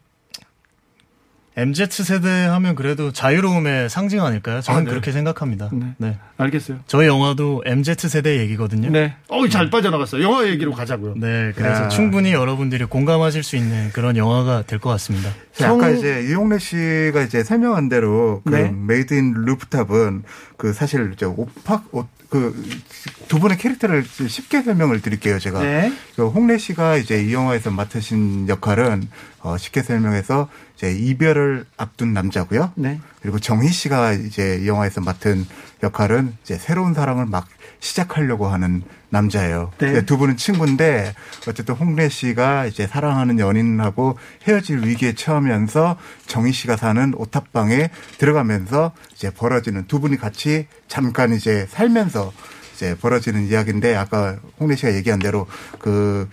MZ 1.56 1.88
세대 2.04 2.30
하면 2.30 2.76
그래도 2.76 3.12
자유로움의 3.12 3.90
상징 3.90 4.24
아닐까요? 4.24 4.62
저는 4.62 4.82
아, 4.82 4.84
네. 4.84 4.90
그렇게 4.92 5.12
생각합니다. 5.12 5.70
네. 5.74 5.88
네. 5.98 6.20
알겠어요. 6.38 6.78
저희 6.86 7.08
영화도 7.08 7.64
MZ 7.66 7.96
세대 8.10 8.38
얘기거든요. 8.38 8.92
네. 8.92 9.16
어, 9.28 9.48
잘 9.50 9.72
빠져나갔어요. 9.72 10.22
영화 10.22 10.46
얘기로 10.48 10.72
가자고요. 10.74 11.16
네, 11.18 11.52
그래서 11.56 11.86
야. 11.86 11.88
충분히 11.90 12.32
여러분들이 12.32 12.86
공감하실 12.86 13.42
수 13.42 13.56
있는 13.56 13.90
그런 13.92 14.18
영화가 14.18 14.64
될 14.68 14.78
것 14.78 14.92
같습니다. 14.92 15.32
성- 15.58 15.80
아까 15.82 15.90
이제 15.90 16.26
이홍내 16.30 16.60
씨가 16.60 17.22
이제 17.24 17.44
설명한 17.44 17.90
대로 17.90 18.42
그 18.46 18.50
네. 18.50 18.72
메이드 18.72 19.14
인 19.14 19.34
루프탑은 19.34 20.24
그 20.58 20.74
사실 20.74 21.14
저 21.18 21.30
오팍 21.30 21.86
그두 22.30 23.40
분의 23.40 23.58
캐릭터를 23.58 24.04
쉽게 24.04 24.62
설명을 24.62 25.02
드릴게요. 25.02 25.40
제가 25.40 25.62
네. 25.62 25.92
그 26.16 26.28
홍래 26.28 26.58
씨가 26.58 26.98
이제 26.98 27.24
이 27.24 27.34
영화에서 27.34 27.72
맡으신 27.72 28.50
역할은 28.50 29.08
어 29.42 29.58
쉽게 29.58 29.82
설명해서 29.82 30.50
이제 30.76 30.92
이별을 30.92 31.66
앞둔 31.78 32.14
남자고요. 32.14 32.74
네. 32.76 33.00
그리고 33.22 33.40
정희 33.40 33.70
씨가 33.70 34.12
이제 34.14 34.60
이 34.62 34.68
영화에서 34.68 35.02
맡은 35.02 35.46
역할은 35.84 36.34
이제 36.44 36.58
새로운 36.58 36.94
사랑을 36.94 37.26
막 37.26 37.48
시작하려고 37.80 38.48
하는 38.48 38.84
남자예요. 39.10 39.72
네. 39.78 40.06
두 40.06 40.18
분은 40.18 40.36
친구인데 40.38 41.14
어쨌든 41.48 41.76
홍래 41.76 42.10
씨가 42.10 42.66
이제 42.66 42.88
사랑하는 42.88 43.40
연인하고 43.40 44.18
헤어질 44.48 44.86
위기에 44.86 45.14
처하면서 45.16 45.98
정희 46.26 46.52
씨가 46.52 46.76
사는 46.78 47.14
오탑방에 47.16 47.90
들어가면서 48.18 48.92
이제 49.16 49.30
벌어지는 49.30 49.88
두 49.88 50.00
분이 50.00 50.18
같이 50.18 50.68
잠깐 50.88 51.34
이제 51.34 51.66
살면서 51.70 52.34
이제 52.76 52.96
벌어지는 53.00 53.48
이야기인데 53.48 53.96
아까 53.96 54.38
홍래 54.60 54.76
씨가 54.76 54.94
얘기한 54.96 55.20
대로 55.20 55.48
그 55.80 56.30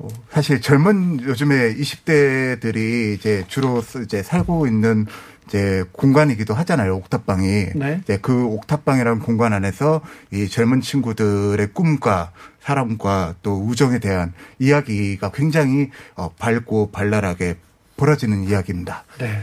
어, 0.00 0.06
사실 0.30 0.60
젊은 0.60 1.20
요즘에 1.22 1.74
20대들이 1.74 3.14
이제 3.14 3.44
주로 3.48 3.80
쓰- 3.82 4.02
이제 4.02 4.22
살고 4.22 4.66
있는 4.66 5.06
이제 5.48 5.82
공간이기도 5.92 6.52
하잖아요. 6.54 6.96
옥탑방이. 6.96 7.66
네. 7.74 8.00
이제 8.02 8.18
그 8.20 8.44
옥탑방이라는 8.44 9.20
공간 9.20 9.52
안에서 9.54 10.02
이 10.30 10.48
젊은 10.48 10.80
친구들의 10.82 11.72
꿈과 11.72 12.32
사랑과 12.60 13.34
또 13.42 13.64
우정에 13.64 13.98
대한 13.98 14.34
이야기가 14.58 15.30
굉장히 15.32 15.90
어, 16.14 16.30
밝고 16.38 16.90
발랄하게 16.90 17.56
벌어지는 17.96 18.44
이야기입니다. 18.44 19.04
네. 19.18 19.42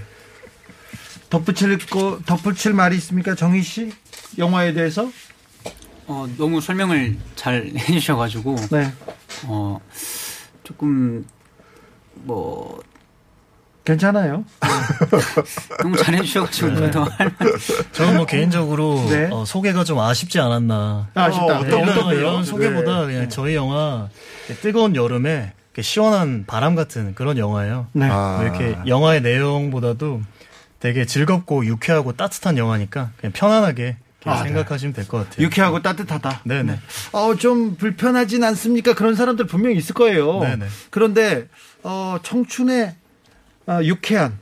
덧붙일 1.29 1.79
거, 1.88 2.19
덧붙일 2.25 2.74
말이 2.74 2.95
있습니까? 2.97 3.33
정희 3.35 3.63
씨? 3.63 3.91
영화에 4.38 4.74
대해서? 4.74 5.12
어, 6.07 6.27
너무 6.38 6.62
설명을 6.62 7.17
잘 7.35 7.71
해주셔가지고 7.75 8.55
네. 8.71 8.93
어, 9.47 9.79
조금 10.63 11.25
뭐 12.13 12.79
괜찮아요. 13.86 14.44
너무 15.82 15.96
잘 15.98 16.15
해주셔가지고 16.15 16.92
더할 16.92 17.32
말. 17.39 17.51
저는 17.92 18.18
뭐 18.18 18.25
개인적으로 18.25 19.06
네. 19.10 19.30
어, 19.32 19.46
소개가 19.46 19.84
좀 19.84 20.00
아쉽지 20.00 20.39
않았나. 20.39 21.10
아, 21.13 21.24
아쉽다. 21.24 21.60
어, 21.60 21.63
네, 21.63 21.68
어떤- 21.74 21.84
이런? 21.88 22.15
이런 22.15 22.44
소개보다 22.44 23.01
네. 23.06 23.13
그냥 23.13 23.30
저희 23.30 23.56
영화 23.56 24.10
뜨거운 24.62 24.96
여름에 24.96 25.54
시원한 25.80 26.46
바람 26.48 26.74
같은 26.75 27.13
그런 27.15 27.38
영화예요. 27.38 27.88
네. 27.94 28.08
아. 28.10 28.38
뭐 28.38 28.44
이렇게 28.46 28.75
영화의 28.88 29.22
내용보다도 29.22 30.22
되게 30.80 31.06
즐겁고 31.06 31.65
유쾌하고 31.65 32.13
따뜻한 32.13 32.58
영화니까 32.58 33.12
그냥 33.18 33.34
편안하게 33.34 33.98
아, 34.27 34.38
생각하시면 34.44 34.94
될 34.94 35.08
것 35.08 35.18
같아요. 35.30 35.46
유쾌하고 35.46 35.84
따뜻하다. 35.84 36.42
네네. 36.46 36.80
어, 37.12 37.36
좀 37.36 37.75
불편하진 37.75 38.44
않습니까? 38.44 38.96
그런 38.96 39.13
사람들 39.15 39.46
분명히 39.46 39.77
있을 39.77 39.94
거예요. 39.94 40.39
네네. 40.39 40.65
그런데, 40.89 41.46
어, 41.84 42.18
청춘의, 42.24 42.96
어, 43.67 43.79
유쾌한, 43.84 44.38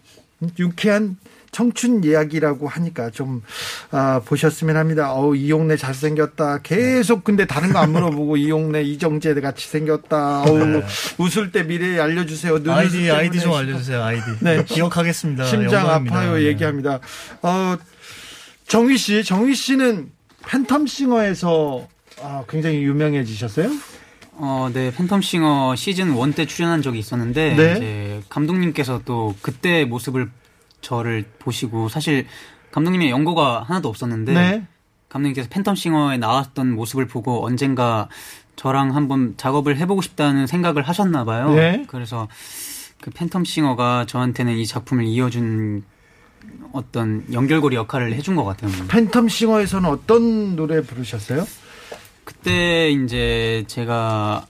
유쾌한 0.60 1.18
청춘 1.52 2.04
이야기라고 2.04 2.68
하니까 2.68 3.12
좀, 3.12 3.44
아, 3.92 4.22
보셨으면 4.26 4.76
합니다. 4.76 5.14
어 5.14 5.36
이용래 5.36 5.78
잘생겼다. 5.78 6.64
계속 6.64 7.24
근데 7.24 7.46
다른 7.46 7.72
거 7.72 7.78
안 7.80 7.92
물어보고 7.92 8.38
이용래, 8.38 8.82
이정재 8.82 9.36
같이 9.36 9.68
생겼다. 9.70 10.42
어우, 10.44 10.82
웃을 11.20 11.52
때 11.52 11.62
미래 11.62 12.00
알려주세요. 12.00 12.64
네. 12.64 12.72
아이디 12.72 13.12
아이디 13.12 13.40
좀 13.40 13.54
알려주세요. 13.54 14.02
아이디. 14.02 14.24
네. 14.42 14.64
기억하겠습니다. 14.66 15.46
심장 15.46 15.82
영광입니다. 15.82 16.16
아파요 16.18 16.36
네. 16.38 16.44
얘기합니다. 16.46 17.00
어, 17.44 17.78
정희 18.68 18.98
씨, 18.98 19.24
정희 19.24 19.54
씨는 19.54 20.10
팬텀싱어에서 20.42 21.86
아, 22.22 22.44
굉장히 22.50 22.82
유명해지셨어요? 22.84 23.70
어, 24.36 24.70
네, 24.74 24.92
팬텀싱어 24.92 25.76
시즌 25.76 26.18
1 26.18 26.34
때 26.34 26.46
출연한 26.46 26.82
적이 26.82 27.00
있었는데 27.00 27.56
네. 27.56 27.72
이제 27.74 28.22
감독님께서 28.30 29.02
또 29.06 29.36
그때 29.42 29.86
모습을 29.86 30.30
저를 30.82 31.26
보시고 31.40 31.90
사실 31.90 32.28
감독님의 32.72 33.10
연고가 33.10 33.64
하나도 33.64 33.90
없었는데 33.90 34.34
네. 34.34 34.68
감독님께서 35.10 35.50
팬텀싱어에 35.50 36.18
나왔던 36.18 36.74
모습을 36.74 37.08
보고 37.08 37.46
언젠가 37.46 38.10
저랑 38.56 38.96
한번 38.96 39.36
작업을 39.38 39.78
해보고 39.78 40.02
싶다는 40.02 40.48
생각을 40.48 40.84
하셨나 40.84 41.24
봐요. 41.24 41.52
네. 41.54 41.86
그래서 41.88 42.28
그 43.02 43.12
팬텀싱어가 43.12 44.08
저한테는 44.08 44.58
이 44.58 44.66
작품을 44.66 45.06
이어준 45.06 45.84
어떤 46.72 47.26
연결고리 47.32 47.76
역할을 47.76 48.14
해준 48.14 48.36
것 48.36 48.44
같아요. 48.44 48.72
팬텀싱어에서는 48.88 49.86
어떤 49.86 50.56
노래 50.56 50.82
부르셨어요? 50.82 51.46
그때 52.24 52.92
이제 52.92 53.64
제가 53.68 54.46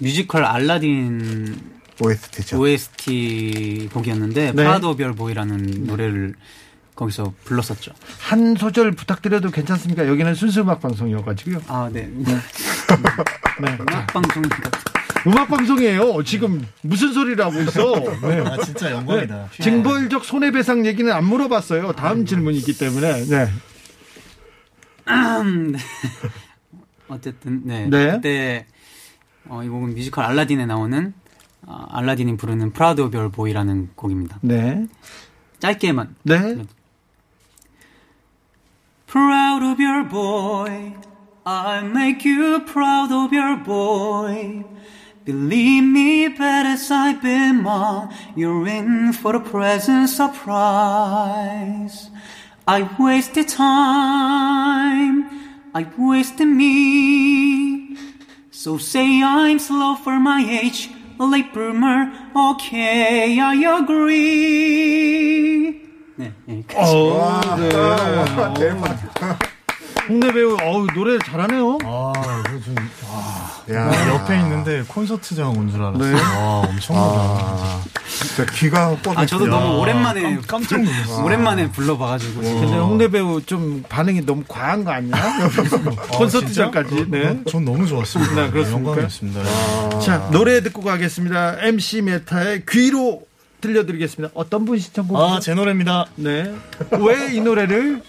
뮤지컬 0.00 0.44
알라딘 0.44 1.76
OST죠. 2.00 2.60
OST 2.60 3.88
곡이었는데 3.92 4.52
네. 4.52 4.66
오브 4.66 5.14
보이라는 5.14 5.86
노래를 5.86 6.34
거기서 6.94 7.34
불렀었죠. 7.44 7.92
한 8.20 8.56
소절 8.56 8.92
부탁드려도 8.92 9.50
괜찮습니까? 9.50 10.06
여기는 10.06 10.34
순수 10.34 10.62
음악 10.62 10.80
방송이어가지고요. 10.80 11.62
아, 11.68 11.90
네. 11.92 12.08
네. 12.12 12.34
음악 13.80 14.06
방송 14.08 14.42
음악 15.26 15.48
방송이에요. 15.48 16.22
지금 16.22 16.66
무슨 16.82 17.12
소리를 17.12 17.42
하고 17.44 17.60
있어? 17.62 17.94
네. 18.22 18.40
아 18.46 18.56
진짜 18.64 18.92
영광이다. 18.92 19.50
징벌적 19.60 20.24
손해배상 20.24 20.86
얘기는 20.86 21.10
안 21.12 21.24
물어봤어요. 21.24 21.92
다음 21.92 22.24
질문이기 22.24 22.78
때문에. 22.78 23.24
네. 23.24 23.48
어쨌든 27.08 27.62
네. 27.64 27.86
네. 27.86 28.12
그때 28.12 28.66
어, 29.48 29.62
이 29.62 29.68
곡은 29.68 29.94
뮤지컬 29.94 30.24
알라딘에 30.24 30.66
나오는 30.66 31.14
아, 31.66 31.86
알라딘이 31.90 32.36
부르는 32.36 32.72
Proud 32.72 33.00
of 33.00 33.30
Your 33.30 33.48
Boy라는 33.48 33.90
곡입니다. 33.94 34.38
네. 34.42 34.86
짧게만 35.58 36.16
네. 36.22 36.64
Proud 39.06 39.64
of 39.64 39.80
your 39.80 40.08
boy. 40.08 40.94
I 41.44 41.84
make 41.84 42.28
you 42.28 42.64
proud 42.64 43.12
of 43.12 43.32
your 43.32 43.56
boy. 43.62 44.64
Believe 45.24 45.84
me, 45.84 46.28
bad 46.28 46.66
as 46.66 46.90
I've 46.90 47.20
been, 47.20 47.62
mom, 47.62 48.10
you're 48.36 48.66
in 48.66 49.12
for 49.12 49.34
a 49.34 49.40
present 49.40 50.08
surprise. 50.08 52.10
I 52.66 52.88
wasted 52.98 53.48
time. 53.48 55.35
I 55.75 55.85
wasted 55.97 56.47
me. 56.47 57.95
So 58.51 58.77
say 58.77 59.23
I'm 59.23 59.57
slow 59.59 59.95
for 59.95 60.19
my 60.19 60.45
age, 60.61 60.89
a 61.19 61.25
late 61.25 61.53
bloomer. 61.53 62.11
Okay, 62.35 63.39
I 63.39 63.53
agree. 63.79 65.81
네, 66.17 66.31
여기까지. 66.47 66.93
어, 66.93 67.41
네. 67.57 67.71
홍대 70.08 70.32
배우, 70.32 70.56
어우, 70.62 70.86
노래 70.94 71.18
잘하네요. 71.18 71.78
아, 71.84 72.12
그거 72.44 72.60
좀, 72.64 72.74
야. 73.74 74.08
옆에 74.14 74.38
있는데 74.40 74.82
콘서트장 74.86 75.50
온 75.50 75.68
줄 75.68 75.82
알았어요. 75.82 76.12
네. 76.14 76.20
와, 76.20 76.60
엄청 76.60 76.94
놀라. 76.96 77.08
아, 77.08 77.82
진짜 78.08 78.46
귀가 78.52 78.90
뻗어. 79.02 79.20
아, 79.20 79.26
저도 79.26 79.46
너무 79.46 79.80
오랜만에 79.80 80.22
깜, 80.22 80.42
깜짝 80.62 80.80
놀랐어. 80.82 81.22
오랜만에 81.24 81.70
불러봐가지고 81.72 82.40
근데 82.40 82.76
홍대 82.78 83.08
배우 83.08 83.42
좀 83.42 83.82
반응이 83.88 84.24
너무 84.24 84.44
과한 84.46 84.84
거 84.84 84.92
아니야? 84.92 85.14
콘서트장까지. 86.12 87.06
네. 87.08 87.40
전 87.50 87.64
너무 87.64 87.84
좋았습니다. 87.86 88.34
네, 88.34 88.50
그렇습니까? 88.50 88.90
영광이었습니다. 88.90 89.98
자, 90.00 90.28
노래 90.30 90.60
듣고 90.62 90.82
가겠습니다. 90.82 91.56
MC 91.62 92.02
메타의 92.02 92.62
귀로 92.68 93.22
들려드리겠습니다. 93.60 94.32
어떤 94.36 94.64
분 94.66 94.78
신청곡? 94.78 95.18
아, 95.18 95.40
제 95.40 95.54
노래입니다. 95.54 96.06
네. 96.16 96.54
왜 96.92 97.32
이 97.34 97.40
노래를? 97.40 98.02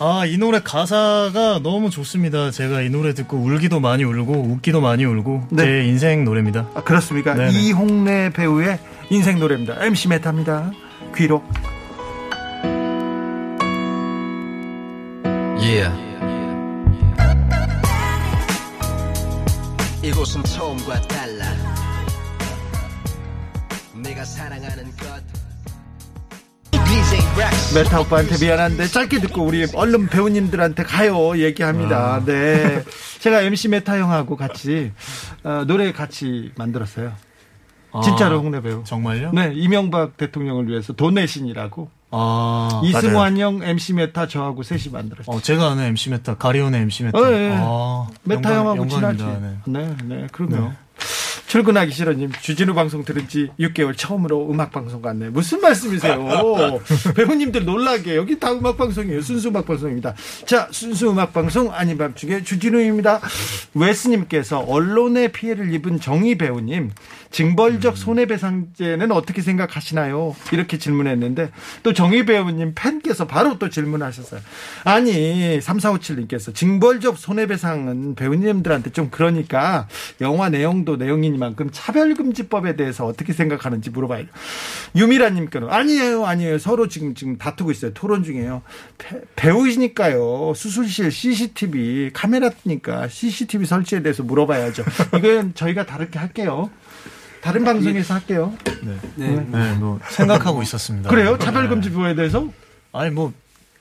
아, 0.00 0.24
이 0.26 0.36
노래 0.38 0.60
가사가 0.60 1.60
너무 1.62 1.88
좋습니다. 1.88 2.50
제가 2.50 2.82
이 2.82 2.90
노래 2.90 3.14
듣고 3.14 3.36
울기도 3.36 3.78
많이 3.80 4.02
울고 4.02 4.32
웃기도 4.32 4.80
많이 4.80 5.04
울고 5.04 5.48
네. 5.50 5.64
제 5.64 5.84
인생 5.84 6.24
노래입니다. 6.24 6.68
아, 6.74 6.82
그렇습니까? 6.82 7.34
네네. 7.34 7.52
이홍래 7.52 8.30
배우의 8.30 8.78
인생 9.10 9.38
노래입니다. 9.38 9.84
MC 9.84 10.08
메타입니다. 10.08 10.72
귀로. 11.14 11.42
Yeah. 15.56 15.90
이곳은 20.02 20.42
처음과 20.44 21.00
달라. 21.02 21.44
내가 23.94 24.24
사랑하는 24.24 24.84
것. 24.96 25.13
메타 27.74 28.00
오빠한테 28.02 28.36
미안한데 28.44 28.86
짧게 28.86 29.20
듣고 29.20 29.42
우리 29.42 29.66
얼른 29.74 30.06
배우님들한테 30.08 30.84
가요 30.84 31.36
얘기합니다. 31.38 32.14
아. 32.16 32.24
네, 32.24 32.84
제가 33.18 33.40
MC 33.42 33.68
메타 33.68 33.98
형하고 33.98 34.36
같이 34.36 34.92
어, 35.42 35.64
노래 35.66 35.92
같이 35.92 36.52
만들었어요. 36.56 37.12
진짜로 38.02 38.36
아, 38.36 38.38
홍내 38.40 38.60
배우. 38.60 38.82
정말요? 38.84 39.32
네, 39.32 39.52
이명박 39.54 40.16
대통령을 40.16 40.68
위해서 40.68 40.92
돈의 40.92 41.30
신이라고 41.30 41.90
아, 42.10 42.80
이승환 42.84 43.38
형 43.38 43.60
MC 43.62 43.94
메타 43.94 44.28
저하고 44.28 44.62
셋이 44.62 44.92
만들었어요. 44.92 45.36
어, 45.36 45.40
제가 45.40 45.72
아는 45.72 45.84
MC 45.84 46.10
메타, 46.10 46.36
가리온의 46.36 46.80
MC 46.82 47.04
메타. 47.04 47.18
어, 47.18 47.32
예, 47.32 47.50
예. 47.50 47.52
아, 47.56 48.06
메타 48.24 48.54
영광- 48.54 48.76
형하고 48.78 48.88
친하지. 48.88 49.24
네. 49.24 49.56
네, 49.66 49.96
네, 50.04 50.26
그럼요. 50.32 50.72
출근하기 51.54 51.92
싫어 51.92 52.12
님 52.14 52.32
주진우 52.32 52.74
방송 52.74 53.04
들은 53.04 53.28
지 53.28 53.48
6개월 53.60 53.96
처음으로 53.96 54.50
음악 54.50 54.72
방송 54.72 55.00
갔네. 55.00 55.28
무슨 55.28 55.60
말씀이세요? 55.60 56.80
배우님들 57.14 57.64
놀라게 57.64 58.16
여기 58.16 58.40
다 58.40 58.50
음악 58.50 58.76
방송이에요. 58.76 59.22
순수 59.22 59.50
음악 59.50 59.64
방송입니다. 59.64 60.16
자, 60.46 60.66
순수 60.72 61.08
음악 61.08 61.32
방송 61.32 61.72
아닌 61.72 61.96
밤중에 61.96 62.42
주진우입니다. 62.42 63.20
웨스님께서 63.72 64.64
언론의 64.66 65.30
피해를 65.30 65.72
입은 65.72 66.00
정휘 66.00 66.38
배우님 66.38 66.90
징벌적 67.34 67.96
손해배상제는 67.96 69.10
어떻게 69.10 69.42
생각하시나요? 69.42 70.36
이렇게 70.52 70.78
질문했는데 70.78 71.50
또 71.82 71.92
정희 71.92 72.24
배우님 72.26 72.74
팬께서 72.76 73.26
바로 73.26 73.58
또 73.58 73.68
질문하셨어요. 73.70 74.40
아니 74.84 75.58
3457님께서 75.58 76.54
징벌적 76.54 77.18
손해배상은 77.18 78.14
배우님들한테 78.14 78.92
좀 78.92 79.08
그러니까 79.10 79.88
영화 80.20 80.48
내용도 80.48 80.94
내용이니만큼 80.94 81.70
차별금지법에 81.72 82.76
대해서 82.76 83.04
어떻게 83.04 83.32
생각하는지 83.32 83.90
물어봐요. 83.90 84.26
유미라님께는 84.94 85.68
아니에요, 85.70 86.24
아니에요. 86.26 86.58
서로 86.58 86.86
지금 86.86 87.16
지금 87.16 87.36
다투고 87.36 87.72
있어요. 87.72 87.92
토론 87.94 88.22
중이에요. 88.22 88.62
배- 88.96 89.20
배우시니까요. 89.34 90.52
수술실 90.54 91.10
CCTV 91.10 92.10
카메라니까 92.12 93.08
CCTV 93.08 93.66
설치에 93.66 94.02
대해서 94.04 94.22
물어봐야죠. 94.22 94.84
이건 95.18 95.54
저희가 95.54 95.84
다르게 95.84 96.20
할게요. 96.20 96.70
다른 97.44 97.62
방송에서 97.62 98.14
할게요. 98.14 98.54
네. 98.82 98.96
네. 99.16 99.46
네, 99.50 99.72
뭐, 99.74 100.00
생각하고 100.08 100.62
있었습니다. 100.62 101.10
그래요? 101.10 101.38
차별금지법에 101.38 102.14
대해서? 102.14 102.48
아니, 102.90 103.10
뭐, 103.10 103.34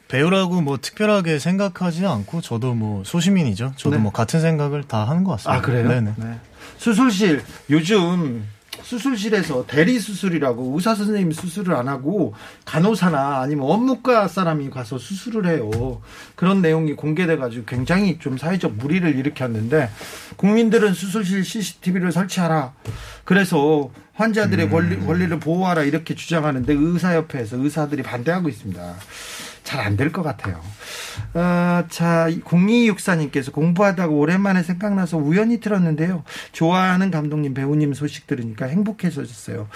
배우라고 0.10 0.60
뭐 0.62 0.78
특별하게 0.78 1.40
생각하지 1.40 2.06
않고 2.06 2.42
저도 2.42 2.74
뭐 2.74 3.04
소시민이죠. 3.06 3.74
저도 3.78 3.96
네. 3.96 4.02
뭐 4.02 4.12
같은 4.12 4.42
생각을 4.42 4.84
다 4.84 5.08
하는 5.08 5.24
것 5.24 5.32
같습니다. 5.32 5.58
아 5.58 5.62
그래요? 5.62 5.88
네네. 5.88 6.14
네. 6.18 6.40
수술실 6.78 7.42
요즘 7.70 8.46
수술실에서 8.94 9.66
대리 9.66 10.00
수술이라고 10.00 10.74
의사 10.76 10.94
선생님 10.94 11.32
수술을 11.32 11.74
안 11.74 11.88
하고 11.88 12.36
간호사나 12.66 13.42
아니면 13.42 13.66
원무과 13.66 14.28
사람이 14.28 14.70
가서 14.70 15.00
수술을 15.00 15.48
해요. 15.48 16.02
그런 16.36 16.62
내용이 16.62 16.94
공개돼 16.94 17.38
가지고 17.38 17.66
굉장히 17.66 18.20
좀 18.20 18.38
사회적 18.38 18.74
무리를 18.76 19.16
일으켰는데 19.16 19.90
국민들은 20.38 20.94
수술실 20.94 21.44
CCTV를 21.44 22.12
설치하라. 22.12 22.74
그래서 23.24 23.90
환자들의 24.14 24.70
권리, 24.70 25.00
권리를 25.00 25.40
보호하라 25.40 25.84
이렇게 25.84 26.14
주장하는데 26.14 26.72
의사협회에서 26.72 27.58
의사들이 27.58 28.04
반대하고 28.04 28.48
있습니다. 28.48 28.96
잘 29.64 29.80
안 29.86 29.96
될 29.98 30.12
것 30.12 30.24
같아요. 30.24 30.62
어, 31.34 31.84
자, 31.90 32.28
0264님께서 32.46 33.52
공부하다가 33.52 34.14
오랜만에 34.14 34.62
생각나서 34.64 35.18
우연히 35.18 35.60
들었는데요. 35.60 36.24
좋아하는 36.52 37.12
감독님, 37.12 37.54
배우님 37.54 37.94
소식 37.94 38.28
들으니까 38.28 38.66
행복해졌어요. 38.68 39.68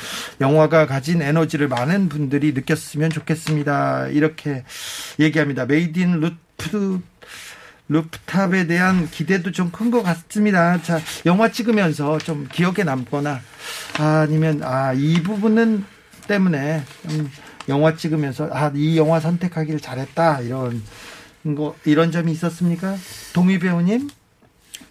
영화가 0.42 0.86
가진 0.88 1.22
에너지를 1.22 1.68
많은 1.68 2.10
분들이 2.10 2.54
느꼈으면 2.54 3.10
좋겠습니다. 3.10 4.08
이렇게 4.10 4.64
얘기합니다. 5.20 5.66
메이드 5.66 6.00
인 6.00 6.20
루프, 6.20 7.02
루프탑에 7.90 8.68
대한 8.68 9.10
기대도 9.10 9.52
좀 9.52 9.72
큰 9.72 9.90
것 9.92 10.04
같습니다. 10.04 10.82
자, 10.82 11.00
영화 11.26 11.50
찍으면서 11.50 12.18
좀 12.20 12.48
기억에 12.52 12.84
남거나 12.84 13.40
아니면 13.98 14.62
아, 14.64 14.92
이 14.94 15.24
부분은 15.24 15.86
때문에 16.28 16.84
음, 17.10 17.32
영화 17.70 17.96
찍으면서 17.96 18.50
아, 18.52 18.72
이 18.76 18.98
영화 18.98 19.20
선택하기를 19.20 19.80
잘했다. 19.80 20.42
이런 20.42 20.84
거 21.56 21.76
이런 21.86 22.12
점이 22.12 22.32
있었습니까? 22.32 22.96
동희 23.34 23.60
배우님? 23.60 24.10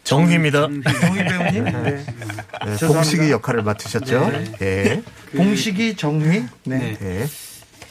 정희입니다. 0.05 0.61
동희 0.69 1.25
배우님? 1.25 1.65
네. 1.83 1.83
네, 1.83 2.05
죄송합니다. 2.05 2.87
공식이 2.89 3.31
역할을 3.31 3.63
맡으셨죠? 3.63 4.31
네. 4.31 4.53
예. 4.63 5.03
공식이 5.37 5.97
정희? 5.97 6.27
네. 6.65 6.79
네. 6.79 6.99
예. 7.03 7.27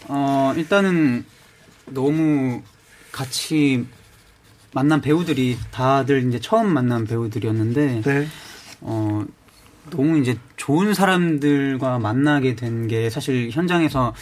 어, 0.07 0.53
일단은 0.55 1.25
너무 1.87 2.61
같이 3.11 3.85
만난 4.73 5.01
배우들이 5.01 5.57
다들 5.71 6.27
이제 6.27 6.39
처음 6.39 6.67
만난 6.73 7.05
배우들이었는데 7.05 8.01
네. 8.03 8.27
어, 8.81 9.23
너무 9.89 10.17
이제 10.19 10.37
좋은 10.57 10.93
사람들과 10.93 11.99
만나게 11.99 12.55
된 12.55 12.87
게 12.87 13.09
사실 13.09 13.49
현장에서 13.51 14.13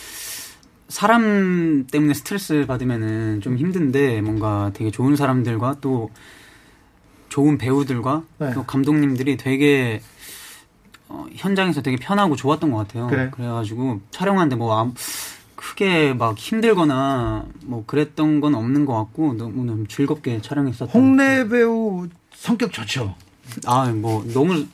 사람 0.87 1.85
때문에 1.91 2.13
스트레스 2.13 2.65
받으면은 2.67 3.41
좀 3.41 3.57
힘든데 3.57 4.21
뭔가 4.21 4.71
되게 4.73 4.91
좋은 4.91 5.15
사람들과 5.15 5.77
또 5.81 6.09
좋은 7.29 7.57
배우들과 7.57 8.23
네. 8.39 8.53
또 8.53 8.63
감독님들이 8.65 9.37
되게 9.37 10.01
어, 11.09 11.25
현장에서 11.33 11.81
되게 11.81 11.97
편하고 11.97 12.35
좋았던 12.35 12.71
것 12.71 12.77
같아요. 12.79 13.07
그래. 13.07 13.29
그래가지고 13.31 14.01
촬영하는데 14.11 14.55
뭐 14.55 14.77
아무- 14.77 14.93
크게 15.55 16.13
막 16.13 16.37
힘들거나 16.37 17.45
뭐 17.63 17.83
그랬던 17.87 18.41
건 18.41 18.53
없는 18.53 18.85
것 18.85 18.93
같고 18.95 19.33
너무 19.35 19.63
너무 19.63 19.87
즐겁게 19.87 20.41
촬영했었던. 20.41 20.89
홍래 20.89 21.47
배우 21.47 22.07
성격 22.35 22.71
좋죠. 22.73 23.15
아, 23.65 23.85
뭐 23.93 24.25
너무 24.33 24.65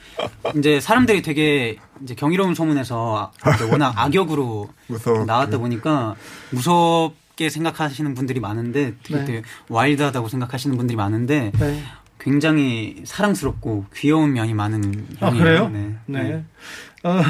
이제 0.57 0.79
사람들이 0.79 1.21
되게 1.21 1.77
이제 2.03 2.15
경이로운 2.15 2.55
소문에서 2.55 3.31
이제 3.55 3.63
워낙 3.65 3.93
악역으로 3.97 4.69
무서워. 4.87 5.25
나왔다 5.25 5.57
보니까 5.57 6.15
무섭게 6.51 7.49
생각하시는 7.49 8.13
분들이 8.13 8.39
많은데 8.39 8.95
되게, 9.03 9.19
네. 9.19 9.25
되게 9.25 9.41
와일드하다고 9.69 10.27
생각하시는 10.27 10.77
분들이 10.77 10.95
많은데 10.95 11.51
네. 11.59 11.83
굉장히 12.19 13.01
사랑스럽고 13.05 13.85
귀여운 13.95 14.33
면이 14.33 14.53
많은 14.53 15.07
아, 15.21 15.27
형이에요. 15.27 15.43
그래요? 15.43 15.69
네. 15.69 15.95
네. 16.05 16.43
어, 17.03 17.21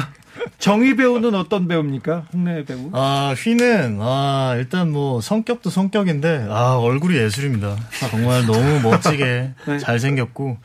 정희 0.58 0.96
배우는 0.96 1.34
어떤 1.34 1.68
배우입니까? 1.68 2.26
홍래 2.32 2.64
배우? 2.64 2.90
아, 2.92 3.34
휘는, 3.36 3.98
아, 4.00 4.54
일단 4.56 4.90
뭐, 4.90 5.20
성격도 5.20 5.70
성격인데, 5.70 6.46
아, 6.50 6.76
얼굴이 6.76 7.16
예술입니다. 7.16 7.76
정말 8.10 8.44
너무 8.46 8.80
멋지게 8.80 9.52
네. 9.66 9.78
잘생겼고, 9.78 10.58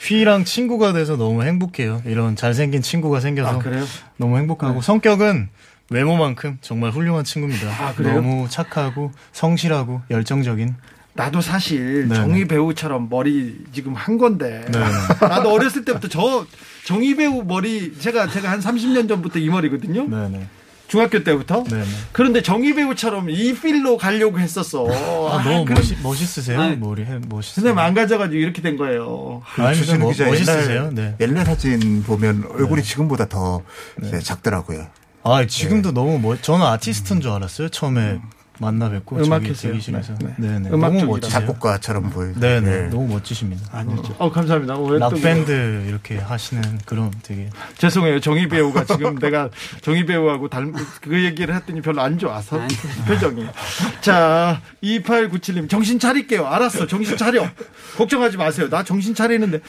휘랑 0.00 0.44
친구가 0.44 0.92
돼서 0.92 1.16
너무 1.16 1.42
행복해요. 1.42 2.02
이런 2.06 2.36
잘생긴 2.36 2.82
친구가 2.82 3.20
생겨서. 3.20 3.50
아, 3.50 3.58
그래요? 3.58 3.84
너무 4.16 4.38
행복하고, 4.38 4.80
성격은 4.80 5.48
외모만큼 5.90 6.58
정말 6.60 6.90
훌륭한 6.90 7.24
친구입니다. 7.24 7.68
아, 7.68 7.94
그래요? 7.94 8.14
너무 8.14 8.48
착하고, 8.48 9.12
성실하고, 9.32 10.02
열정적인. 10.10 10.74
나도 11.14 11.40
사실 11.40 12.08
네. 12.08 12.14
정희 12.14 12.46
배우처럼 12.46 13.08
머리 13.10 13.58
지금 13.72 13.94
한 13.94 14.16
건데 14.16 14.64
네. 14.72 14.78
나도 15.20 15.52
어렸을 15.52 15.84
때부터 15.84 16.08
저 16.08 16.46
정희 16.86 17.16
배우 17.16 17.42
머리 17.44 17.96
제가 17.98 18.28
제가 18.28 18.50
한 18.50 18.60
30년 18.60 19.08
전부터 19.08 19.38
이 19.38 19.48
머리거든요. 19.48 20.08
네네. 20.08 20.46
중학교 20.88 21.24
때부터. 21.24 21.64
네네. 21.64 21.84
그런데 22.12 22.42
정희 22.42 22.74
배우처럼 22.74 23.30
이 23.30 23.54
필로 23.54 23.96
가려고 23.96 24.38
했었어. 24.38 24.86
아, 24.86 25.42
너무 25.42 25.64
그럼 25.64 25.74
멋있, 25.76 25.96
멋있으세요? 26.02 26.60
아니, 26.60 26.76
머리, 26.76 27.02
해- 27.04 27.18
멋있으세요. 27.28 27.64
근데 27.64 27.72
망가져가지고 27.74 28.34
이렇게 28.38 28.60
된 28.60 28.76
거예요. 28.76 29.40
아닙니다. 29.56 29.72
주진우 29.80 29.98
뭐, 30.00 30.12
기자 30.12 30.26
멋있으세요? 30.26 30.76
옛날, 30.90 30.94
네. 30.94 31.16
옛날 31.20 31.46
사진 31.46 32.02
보면 32.02 32.44
얼굴이 32.50 32.82
지금보다 32.82 33.26
더 33.26 33.62
이제 34.02 34.18
작더라고요. 34.18 34.86
아, 35.22 35.46
지금도 35.46 35.92
너무 35.92 36.18
멋, 36.18 36.42
저는 36.42 36.66
아티스트인 36.66 37.22
줄 37.22 37.30
알았어요. 37.30 37.70
처음에 37.70 38.20
만나 38.62 38.88
뵙고 38.88 39.16
음악 39.16 39.40
저기 39.40 39.50
했어요. 39.50 39.72
대기실에서 39.72 40.14
네, 40.20 40.34
네, 40.38 40.48
네. 40.48 40.58
네. 40.60 40.68
음악 40.72 40.94
너무. 40.94 41.06
멋지세요. 41.12 41.40
작곡가처럼 41.40 42.10
보여요. 42.10 42.32
네, 42.36 42.60
네. 42.60 42.82
네. 42.82 42.88
너무 42.88 43.08
멋지십니다. 43.08 43.68
아니죠. 43.72 44.14
어, 44.18 44.30
감사합니다. 44.30 44.78
왜 44.78 44.88
또- 44.90 44.98
락밴드 44.98 45.84
이렇게 45.88 46.16
하시는 46.18 46.62
그런 46.86 47.10
되게 47.22 47.50
죄송해요. 47.76 48.20
정희 48.20 48.48
배우가 48.48 48.84
지금 48.84 49.18
내가 49.18 49.50
정희 49.82 50.06
배우하고 50.06 50.48
닮, 50.48 50.72
그 51.02 51.22
얘기를 51.24 51.54
했더니 51.54 51.82
별로 51.82 52.00
안 52.00 52.18
좋아서. 52.18 52.60
표정이. 53.06 53.44
자, 54.00 54.60
2897님, 54.82 55.68
정신 55.68 55.98
차릴게요. 55.98 56.46
알았어. 56.46 56.86
정신 56.86 57.16
차려. 57.16 57.46
걱정하지 57.96 58.36
마세요. 58.36 58.68
나 58.70 58.82
정신 58.84 59.14
차리는데. 59.14 59.60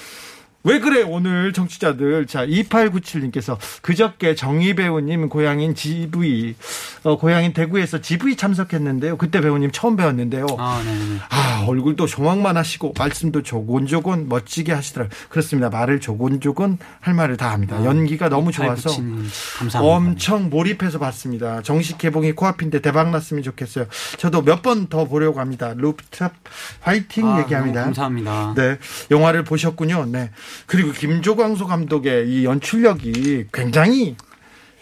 왜 0.65 0.80
그래 0.80 1.02
오늘 1.04 1.52
정치자들 1.52 2.26
자 2.26 2.45
2897님께서 2.45 3.58
그저께 3.82 4.34
정희 4.34 4.76
배우님 4.76 5.28
고향인 5.28 5.76
GV 5.76 6.56
어, 7.04 7.17
고향인 7.17 7.52
대구에서 7.54 7.99
GV 7.99 8.38
참석했는데요 8.38 9.17
그때 9.17 9.41
배우님 9.41 9.71
처음 9.71 9.97
배웠는데요 9.97 10.45
아, 10.58 10.82
네네. 10.86 11.19
아, 11.30 11.65
얼굴도 11.67 12.06
조망만 12.08 12.56
하시고 12.56 12.93
말씀도 12.97 13.41
조곤조곤 13.43 14.28
멋지게 14.30 14.71
하시더라고요. 14.73 15.13
그렇습니다. 15.30 15.69
말을 15.69 15.99
조곤조곤 15.99 16.78
할 17.02 17.13
말을 17.13 17.38
다 17.38 17.52
합니다. 17.52 17.84
연기가 17.86 18.30
너무 18.30 18.52
좋아서 18.52 18.89
2897님, 18.89 19.60
감사합니다. 19.60 19.80
엄청 19.82 20.49
몰입해서 20.49 20.99
봤습니다. 20.99 21.62
정식 21.62 21.97
개봉이 21.97 22.34
코앞인데 22.34 22.80
대박 22.82 23.12
났으면 23.12 23.43
좋겠어요. 23.43 23.86
저도 24.17 24.41
몇 24.41 24.62
번 24.63 24.88
더 24.89 25.06
보려고 25.06 25.39
합니다. 25.39 25.73
루프탑 25.76 26.34
화이팅 26.82 27.28
아, 27.28 27.39
얘기합니다. 27.41 27.84
감사합니다. 27.84 28.54
네, 28.56 28.78
영화를 29.12 29.43
보셨군요. 29.43 30.06
네. 30.08 30.30
그리고 30.65 30.91
김조광수 30.91 31.65
감독의 31.67 32.29
이 32.29 32.45
연출력이 32.45 33.47
굉장히 33.51 34.15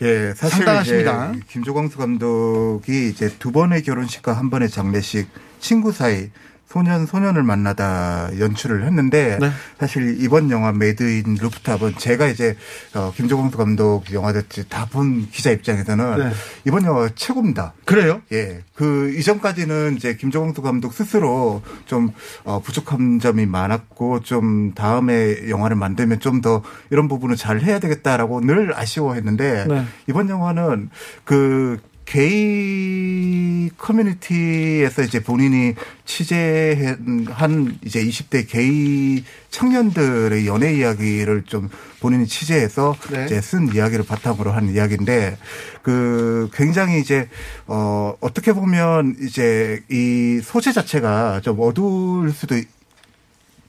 예, 0.01 0.33
사실 0.35 0.57
상당하십니다. 0.57 1.33
김조광수 1.47 1.97
감독이 1.97 3.09
이제 3.09 3.29
두 3.37 3.51
번의 3.51 3.83
결혼식과 3.83 4.33
한 4.33 4.49
번의 4.49 4.69
장례식 4.69 5.27
친구 5.59 5.91
사이 5.91 6.29
소년 6.71 7.05
소년을 7.05 7.43
만나다 7.43 8.29
연출을 8.39 8.85
했는데 8.85 9.37
네. 9.41 9.49
사실 9.79 10.21
이번 10.23 10.49
영화 10.51 10.71
메이드 10.71 11.03
인 11.03 11.37
루프탑은 11.39 11.95
제가 11.97 12.27
이제 12.27 12.55
어, 12.95 13.11
김조광수 13.15 13.57
감독 13.57 14.11
영화들 14.13 14.43
다 14.69 14.85
본 14.91 15.29
기자 15.31 15.51
입장에서는 15.51 16.17
네. 16.17 16.31
이번 16.67 16.83
영화가 16.83 17.09
최고입니다. 17.15 17.73
그래요? 17.85 18.21
예. 18.33 18.61
그 18.73 19.13
이전까지는 19.17 19.95
이제 19.95 20.15
김조광수 20.15 20.61
감독 20.61 20.93
스스로 20.93 21.61
좀 21.85 22.09
어, 22.43 22.59
부족한 22.61 23.19
점이 23.19 23.45
많았고 23.45 24.21
좀 24.21 24.73
다음에 24.73 25.49
영화를 25.49 25.75
만들면 25.77 26.19
좀 26.19 26.41
더 26.41 26.63
이런 26.89 27.07
부분을 27.07 27.35
잘 27.35 27.61
해야 27.61 27.77
되겠다라고 27.77 28.41
늘 28.41 28.73
아쉬워했는데 28.75 29.65
네. 29.67 29.85
이번 30.07 30.27
영화는 30.27 30.89
그 31.23 31.77
게이 32.11 33.69
커뮤니티에서 33.77 35.01
이제 35.01 35.23
본인이 35.23 35.75
취재한 36.03 37.77
이제 37.85 38.03
20대 38.03 38.45
게이 38.49 39.23
청년들의 39.49 40.45
연애 40.45 40.73
이야기를 40.75 41.43
좀 41.43 41.69
본인이 42.01 42.27
취재해서 42.27 42.97
네. 43.11 43.25
이제 43.25 43.39
쓴 43.39 43.73
이야기를 43.73 44.05
바탕으로 44.05 44.51
한 44.51 44.69
이야기인데 44.73 45.37
그 45.83 46.49
굉장히 46.53 46.99
이제 46.99 47.29
어 47.67 48.13
어떻게 48.19 48.51
보면 48.51 49.15
이제 49.21 49.81
이 49.89 50.41
소재 50.43 50.73
자체가 50.73 51.39
좀 51.41 51.57
어두울 51.61 52.31
수도 52.33 52.57
있- 52.57 52.67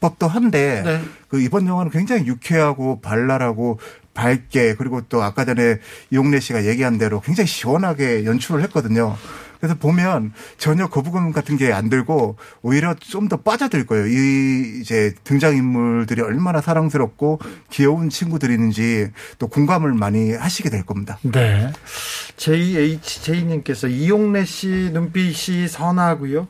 법도 0.01 0.27
한데 0.27 0.83
네. 0.85 1.01
그 1.29 1.41
이번 1.41 1.69
영화는 1.69 1.93
굉장히 1.93 2.27
유쾌하고 2.27 3.01
발랄하고 3.01 3.79
밝게 4.15 4.75
그리고 4.77 5.01
또 5.09 5.23
아까 5.23 5.45
전에 5.45 5.79
이용래 6.11 6.41
씨가 6.41 6.65
얘기한 6.67 6.99
대로 6.99 7.21
굉장히 7.21 7.49
시원하게 7.49 8.25
연출을 8.25 8.63
했거든요. 8.65 9.17
그래서 9.59 9.77
보면 9.77 10.33
전혀 10.59 10.89
거부감 10.89 11.31
같은 11.33 11.57
게 11.57 11.73
안 11.73 11.89
들고 11.89 12.37
오히려 12.63 12.95
좀 12.95 13.29
더 13.29 13.37
빠져들 13.37 13.87
거예요. 13.87 14.07
이 14.09 14.81
이제 14.81 15.15
등장 15.23 15.57
인물들이 15.57 16.21
얼마나 16.21 16.61
사랑스럽고 16.61 17.39
귀여운 17.71 18.11
친구들이는지 18.11 19.11
또 19.39 19.47
공감을 19.47 19.95
많이 19.95 20.33
하시게 20.33 20.69
될 20.69 20.83
겁니다. 20.83 21.19
네. 21.23 21.71
JHJ님께서 22.37 23.87
이용래 23.87 24.45
씨 24.45 24.91
눈빛이 24.93 25.69
선하고요. 25.69 26.49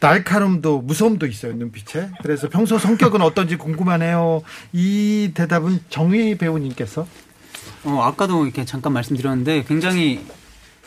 날카로움도 0.00 0.82
무서움도 0.82 1.26
있어요 1.26 1.52
눈빛에. 1.54 2.10
그래서 2.22 2.48
평소 2.48 2.78
성격은 2.78 3.20
어떤지 3.20 3.56
궁금하네요. 3.56 4.42
이 4.72 5.32
대답은 5.34 5.80
정희 5.90 6.38
배우님께서 6.38 7.06
어, 7.84 8.02
아까도 8.02 8.44
이렇게 8.44 8.64
잠깐 8.64 8.92
말씀드렸는데 8.92 9.64
굉장히 9.64 10.24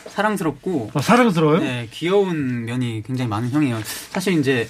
사랑스럽고 0.07 0.91
어, 0.93 1.01
사랑스러워요. 1.01 1.59
네, 1.59 1.87
귀여운 1.91 2.65
면이 2.65 3.03
굉장히 3.05 3.29
많은 3.29 3.49
형이에요. 3.51 3.81
사실 4.11 4.39
이제 4.39 4.67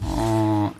어 0.00 0.72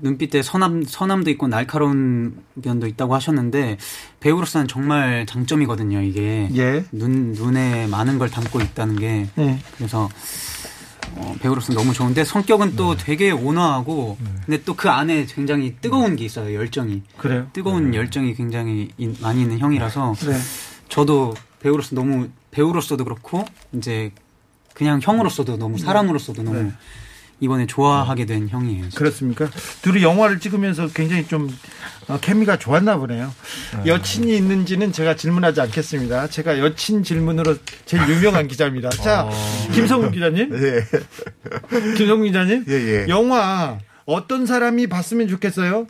눈빛에 0.00 0.42
선함 0.42 0.84
선함도 0.84 1.30
있고 1.30 1.48
날카로운 1.48 2.42
면도 2.54 2.86
있다고 2.86 3.14
하셨는데 3.14 3.78
배우로서는 4.20 4.68
정말 4.68 5.26
장점이거든요. 5.26 6.02
이게 6.02 6.48
예. 6.54 6.84
눈 6.92 7.32
눈에 7.32 7.86
많은 7.88 8.18
걸 8.18 8.30
담고 8.30 8.60
있다는 8.60 8.96
게 8.96 9.28
네. 9.34 9.58
그래서 9.76 10.08
어, 11.18 11.34
배우로서 11.40 11.72
너무 11.72 11.92
좋은데 11.92 12.24
성격은 12.24 12.76
또 12.76 12.96
되게 12.96 13.30
온화하고 13.30 14.16
근데 14.46 14.62
또 14.64 14.74
그 14.74 14.88
안에 14.88 15.26
굉장히 15.26 15.74
뜨거운 15.80 16.14
게 16.16 16.24
있어요. 16.24 16.54
열정이 16.54 17.02
그래요. 17.16 17.48
뜨거운 17.52 17.92
열정이 17.94 18.34
굉장히 18.34 18.90
인- 18.96 19.16
많이 19.20 19.42
있는 19.42 19.58
형이라서 19.58 20.14
네. 20.20 20.38
저도 20.88 21.34
배우로서 21.60 21.94
너무 21.96 22.28
배우로서도 22.52 23.04
그렇고 23.04 23.44
이제 23.72 24.12
그냥 24.74 25.00
형으로서도 25.02 25.56
너무 25.56 25.76
사람으로서도 25.78 26.42
너무 26.44 26.62
네. 26.62 26.72
이번에 27.40 27.66
좋아하게 27.66 28.26
된 28.26 28.48
형이에요. 28.48 28.86
그렇습니까? 28.94 29.48
둘이 29.82 30.02
영화를 30.02 30.40
찍으면서 30.40 30.88
굉장히 30.88 31.26
좀 31.26 31.48
어, 32.08 32.18
케미가 32.20 32.58
좋았나 32.58 32.96
보네요. 32.96 33.32
여친이 33.86 34.36
있는지는 34.36 34.92
제가 34.92 35.14
질문하지 35.14 35.60
않겠습니다. 35.60 36.28
제가 36.28 36.58
여친 36.58 37.02
질문으로 37.04 37.56
제일 37.84 38.08
유명한 38.08 38.48
기자입니다. 38.48 38.88
자, 38.90 39.28
김성훈 39.72 40.10
기자님, 40.10 40.52
예. 40.54 40.84
김성훈 41.96 42.24
기자님, 42.24 42.64
예, 42.68 42.72
예. 42.74 43.06
영화 43.08 43.78
어떤 44.06 44.46
사람이 44.46 44.86
봤으면 44.86 45.28
좋겠어요? 45.28 45.86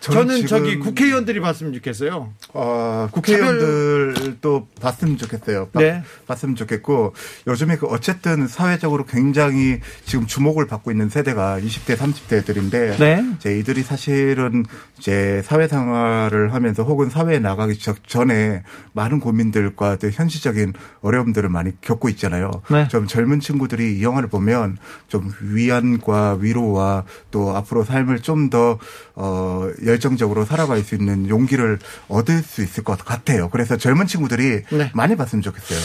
저는, 0.00 0.26
저는 0.28 0.46
저기 0.46 0.78
국회의원들이 0.78 1.40
봤으면 1.40 1.72
좋겠어요. 1.74 2.32
어, 2.54 3.08
국회의원들도 3.12 4.68
봤으면 4.80 5.16
좋겠어요. 5.16 5.68
봤, 5.72 5.80
네. 5.80 6.02
봤으면 6.26 6.54
좋겠고 6.54 7.14
요즘에 7.46 7.76
그 7.76 7.86
어쨌든 7.86 8.46
사회적으로 8.46 9.04
굉장히 9.04 9.80
지금 10.04 10.26
주목을 10.26 10.66
받고 10.66 10.90
있는 10.90 11.08
세대가 11.08 11.58
20대, 11.60 11.96
30대들인데 11.96 12.98
네. 12.98 13.24
이제 13.36 13.58
이들이 13.58 13.82
사실은 13.82 14.64
이제 14.98 15.42
사회생활을 15.44 16.54
하면서 16.54 16.82
혹은 16.82 17.10
사회에 17.10 17.38
나가기 17.38 17.78
저- 17.78 17.94
전에 18.06 18.62
많은 18.92 19.20
고민들과 19.20 19.96
또 19.96 20.08
현실적인 20.10 20.72
어려움들을 21.02 21.48
많이 21.48 21.78
겪고 21.80 22.08
있잖아요. 22.10 22.50
네. 22.70 22.88
좀 22.88 23.06
젊은 23.06 23.40
친구들이 23.40 23.98
이 23.98 24.02
영화를 24.02 24.28
보면 24.28 24.78
좀 25.08 25.32
위안과 25.40 26.38
위로와 26.40 27.04
또 27.30 27.56
앞으로 27.56 27.84
삶을 27.84 28.20
좀더 28.20 28.78
어, 29.14 29.68
열정적으로 29.96 30.44
살아갈 30.44 30.82
수 30.82 30.94
있는 30.94 31.28
용기를 31.28 31.78
얻을 32.08 32.42
수 32.42 32.62
있을 32.62 32.84
것 32.84 33.02
같아요. 33.04 33.48
그래서 33.50 33.76
젊은 33.76 34.06
친구들이 34.06 34.62
네. 34.70 34.90
많이 34.94 35.16
봤으면 35.16 35.42
좋겠어요. 35.42 35.78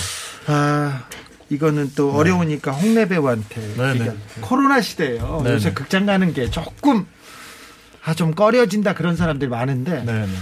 아, 0.48 1.04
이거는 1.50 1.92
또 1.96 2.14
어려우니까 2.14 2.72
홍래 2.72 3.08
배우한테. 3.08 3.62
네, 3.62 3.74
그러니까 3.76 4.06
네. 4.14 4.18
코로나 4.42 4.82
시대예요. 4.82 5.42
네, 5.44 5.54
요새 5.54 5.70
네. 5.70 5.74
극장 5.74 6.06
가는 6.06 6.34
게 6.34 6.50
조금 6.50 7.06
아, 8.04 8.14
좀 8.14 8.34
꺼려진다 8.34 8.94
그런 8.94 9.16
사람들이 9.16 9.50
많은데 9.50 10.04
네, 10.04 10.26
네. 10.26 10.34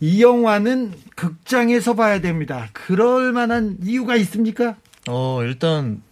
이 0.00 0.22
영화는 0.22 0.92
극장에서 1.16 1.94
봐야 1.94 2.20
됩니다. 2.20 2.68
그럴 2.72 3.32
만한 3.32 3.76
이유가 3.82 4.16
있습니까? 4.16 4.76
어, 5.08 5.40
일단 5.42 6.02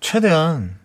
최대한 0.00 0.76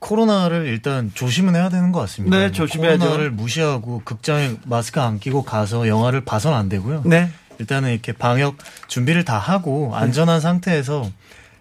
코로나를 0.00 0.66
일단 0.66 1.10
조심은 1.14 1.54
해야 1.54 1.68
되는 1.68 1.92
것 1.92 2.00
같습니다. 2.00 2.36
네, 2.36 2.44
뭐 2.46 2.52
조심해야죠. 2.52 2.98
코로나를 2.98 3.30
무시하고 3.30 4.02
극장에 4.04 4.56
마스크 4.64 5.00
안 5.00 5.20
끼고 5.20 5.44
가서 5.44 5.86
영화를 5.86 6.24
봐선 6.24 6.54
안 6.54 6.68
되고요. 6.68 7.02
네. 7.06 7.30
일단은 7.58 7.92
이렇게 7.92 8.12
방역 8.12 8.56
준비를 8.88 9.24
다 9.24 9.38
하고 9.38 9.94
안전한 9.94 10.40
상태에서 10.40 11.08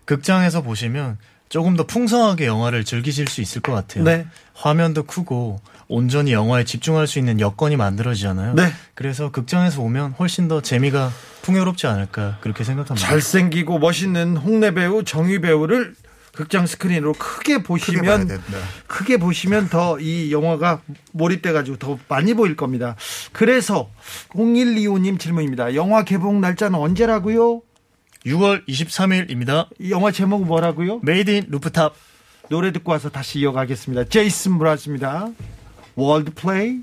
극장에서 0.06 0.62
보시면 0.62 1.17
조금 1.49 1.75
더 1.75 1.86
풍성하게 1.86 2.45
영화를 2.45 2.86
즐기실 2.86 3.28
수 3.28 3.41
있을 3.41 3.62
것 3.62 3.73
같아요. 3.73 4.06
네. 4.06 4.25
화면도 4.54 5.04
크고 5.04 5.60
온전히 5.89 6.32
영화에 6.32 6.63
집중할 6.63 7.08
수 7.08 7.19
있는 7.19 7.39
여건이 7.39 7.75
만들어지잖아요. 7.75 8.54
네. 8.54 8.71
그래서 8.93 9.32
극장에서 9.32 9.82
오면 9.82 10.15
훨씬 10.19 10.47
더 10.47 10.62
재미가 10.62 11.12
풍요롭지 11.41 11.88
않을까 11.88 12.38
그렇게 12.41 12.63
생각합니다. 12.63 13.06
잘생기고 13.06 13.80
멋있는 13.80 14.38
홍내 14.38 14.71
배우 14.71 15.04
정휘 15.03 15.41
배우를 15.41 15.95
극장 16.33 16.65
스크린으로 16.65 17.13
크게 17.13 17.55
크게 17.57 17.63
보시면 17.63 18.27
됩니다. 18.27 18.57
크게 18.87 19.17
보시면 19.17 19.69
더 19.69 19.97
이 19.99 20.31
영화가 20.31 20.81
몰입돼 21.11 21.51
가지고 21.51 21.77
더 21.77 21.99
많이 22.07 22.33
보일 22.33 22.55
겁니다. 22.55 22.95
그래서 23.31 23.89
0125님 24.29 25.19
질문입니다. 25.19 25.75
영화 25.75 26.03
개봉 26.03 26.41
날짜는 26.41 26.77
언제라고요? 26.79 27.61
6월 28.25 28.65
23일입니다. 28.67 29.67
이 29.79 29.91
영화 29.91 30.11
제목은 30.11 30.47
뭐라고요? 30.47 30.99
메이드 31.03 31.31
인 31.31 31.45
루프탑. 31.49 31.93
노래 32.49 32.71
듣고 32.71 32.91
와서 32.91 33.09
다시 33.09 33.39
이어가겠습니다. 33.39 34.05
제이슨 34.05 34.57
므라즈입니다. 34.57 35.27
Wordplay. 35.95 36.79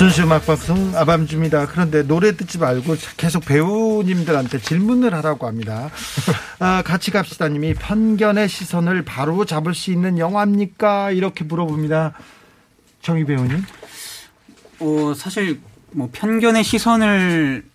순수 0.00 0.22
음악방송 0.22 0.96
아밤주입니다. 0.96 1.66
그런데 1.66 2.02
노래 2.02 2.34
듣지 2.34 2.56
말고 2.56 2.96
계속 3.18 3.44
배우님들한테 3.44 4.58
질문을 4.58 5.12
하라고 5.12 5.46
합니다. 5.46 5.90
아, 6.58 6.80
같이 6.80 7.10
갑시다님이 7.10 7.74
편견의 7.74 8.48
시선을 8.48 9.04
바로 9.04 9.44
잡을 9.44 9.74
수 9.74 9.90
있는 9.92 10.16
영화입니까? 10.16 11.10
이렇게 11.10 11.44
물어봅니다. 11.44 12.14
정희 13.02 13.26
배우님. 13.26 13.62
어, 14.78 15.12
사실 15.14 15.60
뭐 15.90 16.08
편견의 16.10 16.64
시선을 16.64 17.66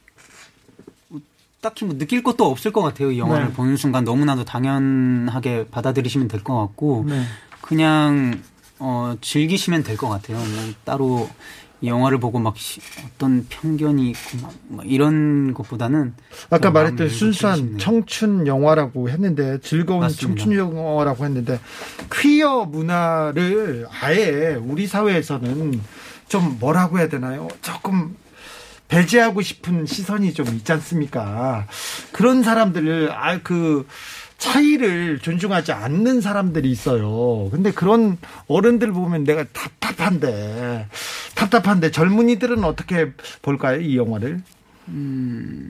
뭐 1.10 1.22
딱히 1.62 1.86
뭐 1.86 1.96
느낄 1.96 2.24
것도 2.24 2.50
없을 2.50 2.72
것 2.74 2.82
같아요. 2.82 3.12
이 3.12 3.20
영화를 3.20 3.50
네. 3.50 3.54
보는 3.54 3.78
순간 3.78 4.04
너무나도 4.04 4.46
당연하게 4.46 5.68
받아들이시면 5.70 6.28
될 6.28 6.42
것 6.44 6.60
같고 6.60 7.06
네. 7.08 7.24
그냥 7.62 8.42
어, 8.80 9.16
즐기시면 9.22 9.84
될 9.84 9.96
것 9.96 10.10
같아요. 10.10 10.38
뭐 10.38 10.74
따로 10.84 11.30
이 11.30 11.65
영화를 11.88 12.20
보고 12.20 12.40
막 12.40 12.58
시- 12.58 12.82
어떤 13.06 13.46
편견이 13.50 14.10
있고 14.12 14.38
막, 14.42 14.54
막 14.70 14.90
이런 14.92 15.54
것보다는 15.54 16.14
아까 16.50 16.72
말했던 16.72 17.10
순수한 17.10 17.78
청춘 17.78 18.48
영화라고 18.48 19.10
했는데 19.10 19.60
즐거운 19.62 20.02
맞습니다. 20.02 20.44
청춘 20.44 20.58
영화라고 20.58 21.26
했는데 21.26 21.60
퀴어 22.12 22.66
문화를 22.66 23.88
아예 24.02 24.56
우리 24.62 24.88
사회에서는 24.88 25.82
좀 26.28 26.58
뭐라고 26.60 27.00
해야 27.00 27.08
되나요? 27.10 27.48
조금 27.62 28.16
배제하고 28.88 29.42
싶은 29.42 29.86
시선이 29.86 30.34
좀 30.34 30.46
있지 30.48 30.72
않습니까? 30.72 31.66
그런 32.12 32.44
사람들을 32.44 33.12
아그 33.12 33.88
차이를 34.46 35.20
존중하지 35.20 35.72
않는 35.72 36.22
사람들이 36.22 36.70
있어요. 36.70 37.50
근데 37.52 37.72
그런 37.72 38.18
어른들 38.48 38.92
보면 38.92 39.24
내가 39.24 39.44
답답한데 39.52 40.88
답답한데 41.36 41.90
젊은이들은 41.92 42.64
어떻게 42.64 43.12
볼까요? 43.42 43.82
이 43.82 43.98
영화를? 43.98 44.42
근데 44.86 45.70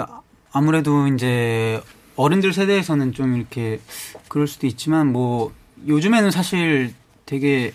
아- 0.00 0.20
아무래도 0.52 1.08
이제 1.08 1.80
어른들 2.16 2.52
세대에서는 2.52 3.12
좀 3.12 3.36
이렇게 3.36 3.80
그럴 4.28 4.46
수도 4.46 4.66
있지만 4.66 5.10
뭐 5.12 5.52
요즘에는 5.86 6.30
사실 6.30 6.92
되게 7.24 7.72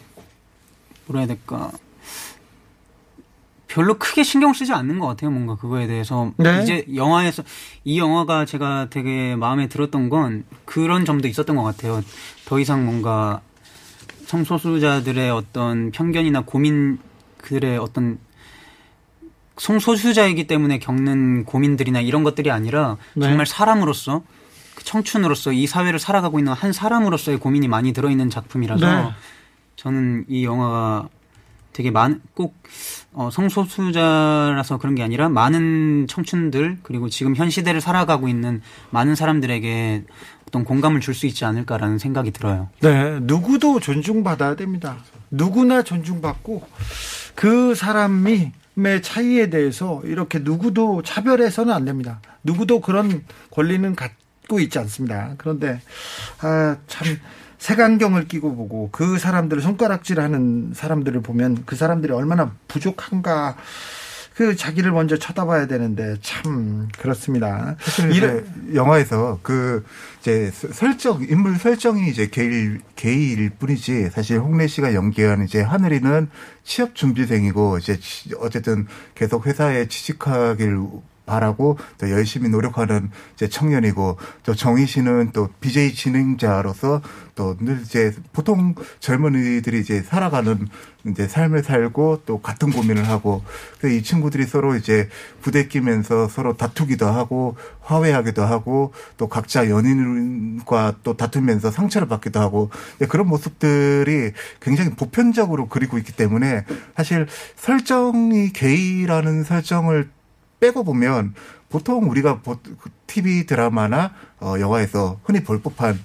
뭐라 1.07 1.21
해야 1.21 1.27
될까 1.27 1.71
별로 3.73 3.95
크게 3.95 4.21
신경 4.21 4.53
쓰지 4.53 4.71
않는 4.71 4.99
것 4.99 5.07
같아요. 5.07 5.31
뭔가 5.31 5.55
그거에 5.55 5.87
대해서 5.87 6.31
네. 6.37 6.61
이제 6.61 6.85
영화에서 6.93 7.41
이 7.83 7.97
영화가 7.97 8.45
제가 8.45 8.87
되게 8.91 9.35
마음에 9.35 9.67
들었던 9.67 10.09
건 10.09 10.45
그런 10.63 11.05
점도 11.05 11.27
있었던 11.27 11.55
것 11.55 11.63
같아요. 11.63 12.03
더 12.45 12.59
이상 12.59 12.85
뭔가 12.85 13.41
성소수자들의 14.27 15.31
어떤 15.31 15.89
편견이나 15.89 16.41
고민들의 16.41 17.79
어떤 17.79 18.19
성소수자이기 19.57 20.45
때문에 20.45 20.77
겪는 20.77 21.45
고민들이나 21.45 21.99
이런 21.99 22.23
것들이 22.23 22.51
아니라 22.51 22.97
네. 23.15 23.25
정말 23.25 23.47
사람으로서 23.47 24.21
그 24.75 24.83
청춘으로서 24.83 25.51
이 25.51 25.65
사회를 25.65 25.97
살아가고 25.97 26.37
있는 26.37 26.53
한 26.53 26.73
사람으로서의 26.73 27.39
고민이 27.39 27.67
많이 27.67 27.91
들어있는 27.91 28.29
작품이라서 28.29 28.85
네. 28.85 29.09
저는 29.77 30.25
이 30.27 30.45
영화가 30.45 31.09
되게 31.73 31.91
많, 31.91 32.21
꼭, 32.33 32.55
어, 33.11 33.29
성소수자라서 33.31 34.77
그런 34.77 34.95
게 34.95 35.03
아니라 35.03 35.29
많은 35.29 36.07
청춘들, 36.07 36.79
그리고 36.83 37.09
지금 37.09 37.35
현 37.35 37.49
시대를 37.49 37.81
살아가고 37.81 38.27
있는 38.27 38.61
많은 38.91 39.15
사람들에게 39.15 40.03
어떤 40.47 40.63
공감을 40.63 41.01
줄 41.01 41.13
수 41.13 41.25
있지 41.25 41.45
않을까라는 41.45 41.97
생각이 41.97 42.31
들어요. 42.31 42.69
네, 42.81 43.19
누구도 43.21 43.79
존중받아야 43.79 44.55
됩니다. 44.55 44.97
누구나 45.31 45.81
존중받고 45.81 46.67
그 47.35 47.75
사람이 47.75 48.51
의 48.75 49.01
차이에 49.03 49.49
대해서 49.51 50.01
이렇게 50.03 50.39
누구도 50.39 51.03
차별해서는 51.03 51.71
안 51.71 51.85
됩니다. 51.85 52.21
누구도 52.43 52.81
그런 52.81 53.23
권리는 53.51 53.95
갖고 53.95 54.59
있지 54.59 54.79
않습니다. 54.79 55.35
그런데 55.37 55.79
아, 56.41 56.77
참 56.87 57.07
색안경을 57.63 58.27
끼고 58.27 58.55
보고 58.57 58.89
그 58.91 59.17
사람들을 59.17 59.63
손가락질하는 59.63 60.73
사람들을 60.75 61.21
보면 61.21 61.63
그 61.65 61.77
사람들이 61.77 62.11
얼마나 62.11 62.51
부족한가 62.67 63.55
그 64.35 64.57
자기를 64.57 64.91
먼저 64.91 65.15
쳐다봐야 65.17 65.67
되는데 65.67 66.15
참 66.21 66.89
그렇습니다. 66.99 67.77
이제 68.11 68.43
영화에서 68.73 69.39
그 69.43 69.85
이제 70.19 70.51
서- 70.53 70.73
설정 70.73 71.23
인물 71.23 71.55
설정이 71.55 72.09
이제 72.09 72.27
게일 72.27 72.81
게이일 72.97 73.51
뿐이지 73.51 74.09
사실 74.09 74.39
홍래 74.39 74.67
씨가 74.67 74.93
연기한 74.93 75.45
이제 75.45 75.61
하늘이는 75.61 76.29
취업 76.63 76.95
준비생이고 76.95 77.77
이제 77.77 77.97
치- 77.99 78.31
어쨌든 78.39 78.87
계속 79.15 79.45
회사에 79.47 79.87
취직하길 79.87 80.79
바라고 81.25 81.77
또 81.97 82.09
열심히 82.09 82.49
노력하는 82.49 83.09
이제 83.35 83.47
청년이고 83.47 84.17
또 84.43 84.55
정희 84.55 84.85
씨는 84.85 85.31
또 85.33 85.49
BJ 85.61 85.93
진행자로서 85.95 87.01
또 87.35 87.55
늘 87.59 87.81
이제 87.81 88.13
보통 88.33 88.75
젊은이들이 88.99 89.79
이제 89.79 90.01
살아가는 90.01 90.67
이제 91.05 91.27
삶을 91.27 91.63
살고 91.63 92.21
또 92.25 92.41
같은 92.41 92.71
고민을 92.71 93.07
하고 93.07 93.43
그래서 93.79 93.95
이 93.95 94.03
친구들이 94.03 94.45
서로 94.45 94.75
이제 94.75 95.09
부대 95.41 95.67
끼면서 95.67 96.27
서로 96.27 96.55
다투기도 96.55 97.07
하고 97.07 97.55
화해하기도 97.81 98.43
하고 98.43 98.93
또 99.17 99.27
각자 99.27 99.69
연인과 99.69 100.95
또 101.03 101.15
다투면서 101.17 101.71
상처를 101.71 102.07
받기도 102.07 102.39
하고 102.39 102.69
예, 103.01 103.05
그런 103.05 103.27
모습들이 103.27 104.31
굉장히 104.61 104.91
보편적으로 104.91 105.67
그리고 105.67 105.97
있기 105.97 106.13
때문에 106.13 106.65
사실 106.95 107.27
설정이 107.55 108.53
게이라는 108.53 109.43
설정을 109.43 110.09
빼고 110.63 110.85
보면 110.85 111.33
보통 111.69 112.09
우리가 112.09 112.39
보- 112.41 112.57
그 112.61 112.89
TV 113.07 113.45
드라마나 113.45 114.13
어, 114.39 114.55
영화에서 114.59 115.19
흔히 115.25 115.43
볼 115.43 115.61
법한 115.61 115.99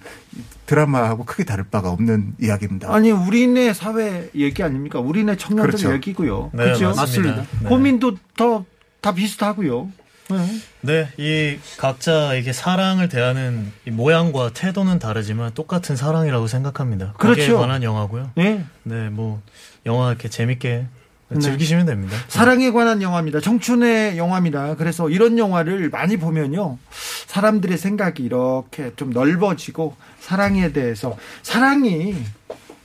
드라마하고 0.67 1.25
크게 1.25 1.45
다를 1.45 1.65
바가 1.71 1.91
없는 1.91 2.35
이야기입니다. 2.41 2.93
아니 2.93 3.11
우리네 3.13 3.73
사회 3.73 4.29
얘기 4.35 4.63
아닙니까? 4.63 4.99
우리네 4.99 5.37
청년들 5.37 5.71
그렇죠. 5.71 5.93
얘기고요. 5.95 6.51
네, 6.53 6.65
그렇죠? 6.65 6.93
맞습니다. 6.95 7.45
네. 7.63 7.69
고민도 7.69 8.17
더 8.37 8.65
다 9.01 9.15
비슷하고요. 9.15 9.93
네. 10.31 10.61
네, 10.81 11.09
이 11.19 11.57
각자 11.79 12.35
이게 12.35 12.53
사랑을 12.53 13.09
대하는 13.09 13.71
이 13.87 13.93
모양과 13.93 14.51
태도는 14.55 14.99
다르지만 14.99 15.55
똑같은 15.55 15.95
사랑이라고 15.95 16.49
생각합니다. 16.49 17.15
그렇죠. 17.17 17.59
관한 17.59 17.85
영화고요. 17.85 18.33
네. 18.35 18.65
네, 18.83 19.09
뭐 19.09 19.41
영화 19.87 20.09
이렇게 20.11 20.29
재밌게 20.29 20.87
네. 21.31 21.41
즐기시면 21.41 21.87
됩니다. 21.87 22.17
사랑에 22.29 22.71
관한 22.71 23.03
영화입니다. 23.03 23.41
청춘의 23.41 24.17
영화입니다. 24.17 24.77
그래서 24.77 25.11
이런 25.11 25.39
영화를 25.39 25.91
많이 25.91 26.17
보면요. 26.17 26.79
사람들의 27.27 27.77
생각이 27.77 28.23
이렇게 28.23 28.93
좀 28.97 29.11
넓어지고 29.11 29.97
사랑에 30.21 30.73
대해서 30.73 31.17
사랑이 31.43 32.17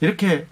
이렇게 0.00 0.46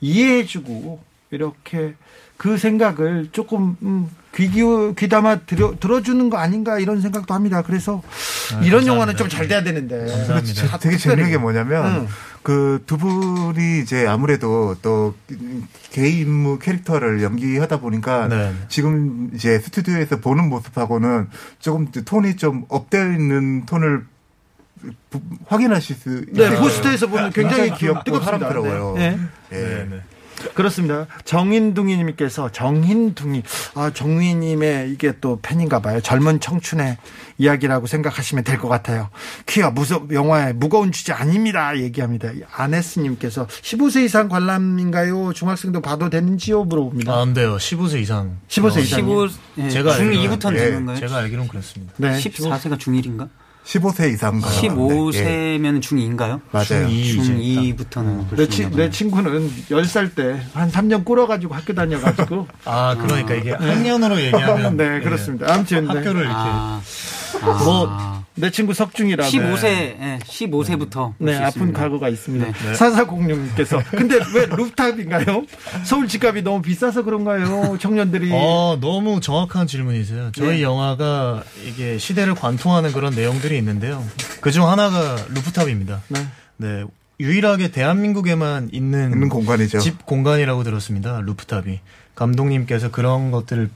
이해해주고 0.00 1.00
이렇게 1.30 1.94
그 2.36 2.58
생각을 2.58 3.28
조금 3.32 3.76
음, 3.82 4.10
귀 4.36 4.48
기우 4.48 4.94
귀담아 4.96 5.40
들어, 5.40 5.74
들어주는 5.80 6.30
거 6.30 6.38
아닌가 6.38 6.78
이런 6.78 7.00
생각도 7.00 7.34
합니다. 7.34 7.62
그래서 7.62 8.00
아, 8.04 8.60
이런 8.62 8.84
감사합니다. 8.84 8.92
영화는 8.92 9.16
좀 9.16 9.28
잘 9.28 9.48
돼야 9.48 9.62
되는데. 9.62 10.06
감사합니다. 10.06 10.66
다 10.68 10.78
되게 10.78 10.96
특별히. 10.96 10.98
재밌는 10.98 11.30
게 11.30 11.36
뭐냐면 11.38 11.84
응. 12.02 12.08
그두 12.42 12.96
분이 12.96 13.80
이제 13.80 14.06
아무래도 14.06 14.76
또 14.82 15.14
개인 15.90 16.18
인물 16.28 16.58
캐릭터를 16.58 17.22
연기하다 17.22 17.80
보니까 17.80 18.28
네. 18.28 18.54
지금 18.68 19.30
이제 19.34 19.58
스튜디오에서 19.58 20.20
보는 20.20 20.48
모습하고는 20.48 21.28
조금 21.58 21.90
톤이 21.90 22.36
좀 22.36 22.64
업되어 22.68 23.12
있는 23.12 23.66
톤을 23.66 24.04
부- 25.10 25.20
확인하실 25.48 25.96
수 25.96 26.24
네, 26.32 26.44
있어요. 26.44 26.60
포스터에서 26.60 27.08
보면 27.08 27.30
굉장히 27.32 27.74
귀엽고. 27.74 28.20
사람스러워요. 28.20 28.94
네. 28.96 29.18
예. 29.52 29.56
네, 29.56 29.86
네. 29.90 30.00
그렇습니다. 30.54 31.06
정인둥이님께서 31.24 32.50
정인둥이 32.52 33.42
아 33.74 33.90
정인님의 33.92 34.90
이게 34.90 35.12
또 35.20 35.38
팬인가 35.42 35.80
봐요. 35.80 36.00
젊은 36.00 36.40
청춘의 36.40 36.96
이야기라고 37.38 37.86
생각하시면 37.86 38.44
될 38.44 38.60
것 38.60 38.68
같아요. 38.68 39.08
퀴어 39.46 39.70
무서 39.70 40.06
영화의 40.12 40.52
무거운 40.54 40.92
주제 40.92 41.12
아닙니다. 41.12 41.76
얘기합니다. 41.78 42.28
아네스님께서 42.52 43.46
15세 43.46 44.04
이상 44.04 44.28
관람인가요? 44.28 45.32
중학생도 45.32 45.80
봐도 45.80 46.10
되는지요? 46.10 46.64
물어봅니다. 46.64 47.12
아, 47.12 47.22
안 47.22 47.32
돼요. 47.32 47.56
15세 47.56 48.00
이상. 48.00 48.36
15세 48.48 48.80
이상. 48.82 49.00
15, 49.00 49.28
예, 49.58 49.68
제가 49.70 49.96
중2부터는 49.96 50.38
알기로는- 50.40 50.56
되는 50.56 50.74
건가요? 50.86 50.98
제가 51.00 51.16
알기로는 51.18 51.48
그렇습니다. 51.48 51.92
네. 51.96 52.10
14세가 52.18 52.78
중1인가? 52.78 53.28
15세 53.64 54.12
이상. 54.12 54.40
15세면 54.40 55.80
중2인가요? 55.80 56.40
맞아요. 56.50 56.88
중2 56.88 57.76
중2부터는 57.76 58.36
내, 58.36 58.48
친- 58.48 58.70
내 58.70 58.90
친구는 58.90 59.48
10살 59.70 60.14
때 60.14 60.40
한 60.54 60.70
3년 60.70 61.04
꿇어가지고 61.04 61.54
학교 61.54 61.72
다녀가지고 61.74 62.48
아, 62.64 62.96
그러니까 62.98 63.34
이게 63.34 63.52
학년으로 63.52 64.20
얘기하면. 64.20 64.76
네 64.78 64.96
예, 64.96 65.00
그렇습니다. 65.00 65.52
아무튼 65.52 65.86
네. 65.86 65.94
학교를 65.94 66.22
이렇게. 66.22 66.34
아, 66.36 66.80
뭐 67.42 68.19
내 68.40 68.50
친구 68.50 68.74
석중이라 68.74 69.24
15세, 69.24 69.64
예, 69.64 70.18
15세부터. 70.24 71.14
네, 71.18 71.36
아픈 71.36 71.72
과거가 71.72 72.08
있습니다. 72.08 72.46
네. 72.46 72.74
사사공룡님께서 72.74 73.82
근데 73.90 74.18
왜 74.34 74.46
루프탑인가요? 74.46 75.44
서울 75.84 76.08
집값이 76.08 76.42
너무 76.42 76.62
비싸서 76.62 77.02
그런가요? 77.04 77.76
청년들이 77.78 78.30
어, 78.32 78.78
너무 78.80 79.20
정확한 79.20 79.66
질문이세요. 79.66 80.32
저희 80.34 80.58
네. 80.58 80.62
영화가 80.62 81.44
이게 81.66 81.98
시대를 81.98 82.34
관통하는 82.34 82.92
그런 82.92 83.14
내용들이 83.14 83.56
있는데요. 83.58 84.04
그중 84.40 84.68
하나가 84.68 85.16
rooftop입니다. 85.28 86.02
네. 86.08 86.26
네. 86.56 86.84
유일하게 87.20 87.70
대한민국에만 87.70 88.70
있는, 88.72 89.12
있는 89.12 89.28
공간이죠. 89.28 89.78
집 89.80 90.06
공간이라고 90.06 90.64
들었습니다. 90.64 91.20
rooftop이. 91.20 91.80
감독님께서 92.14 92.90
그런 92.90 93.30
것들을 93.30 93.70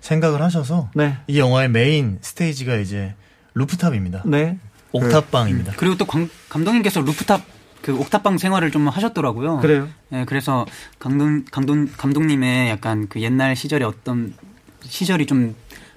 생각을 0.00 0.40
하셔서 0.40 0.90
네. 0.94 1.16
이 1.26 1.38
영화의 1.38 1.68
메인 1.68 2.18
스테이지가 2.22 2.76
이제 2.76 3.14
rooftop입니다. 3.56 4.22
네. 4.26 4.58
옥탑방입니다. 4.92 5.72
그리고 5.76 5.96
또 5.96 6.04
감, 6.04 6.30
감독님께서 6.48 7.00
루프탑 7.00 7.42
그 7.82 7.94
옥탑방 7.96 8.38
생활을 8.38 8.70
좀 8.70 8.88
하셨더라고요. 8.88 9.58
그래요? 9.58 9.88
예, 10.12 10.24
그래서 10.26 10.66
감독, 10.98 11.44
감독, 11.50 11.96
감독님의 11.96 12.68
약간 12.70 13.06
그 13.08 13.20
옛날 13.20 13.56
시절의 13.56 13.86
어떤 13.86 14.34
시절이 14.82 15.26
좀 15.26 15.54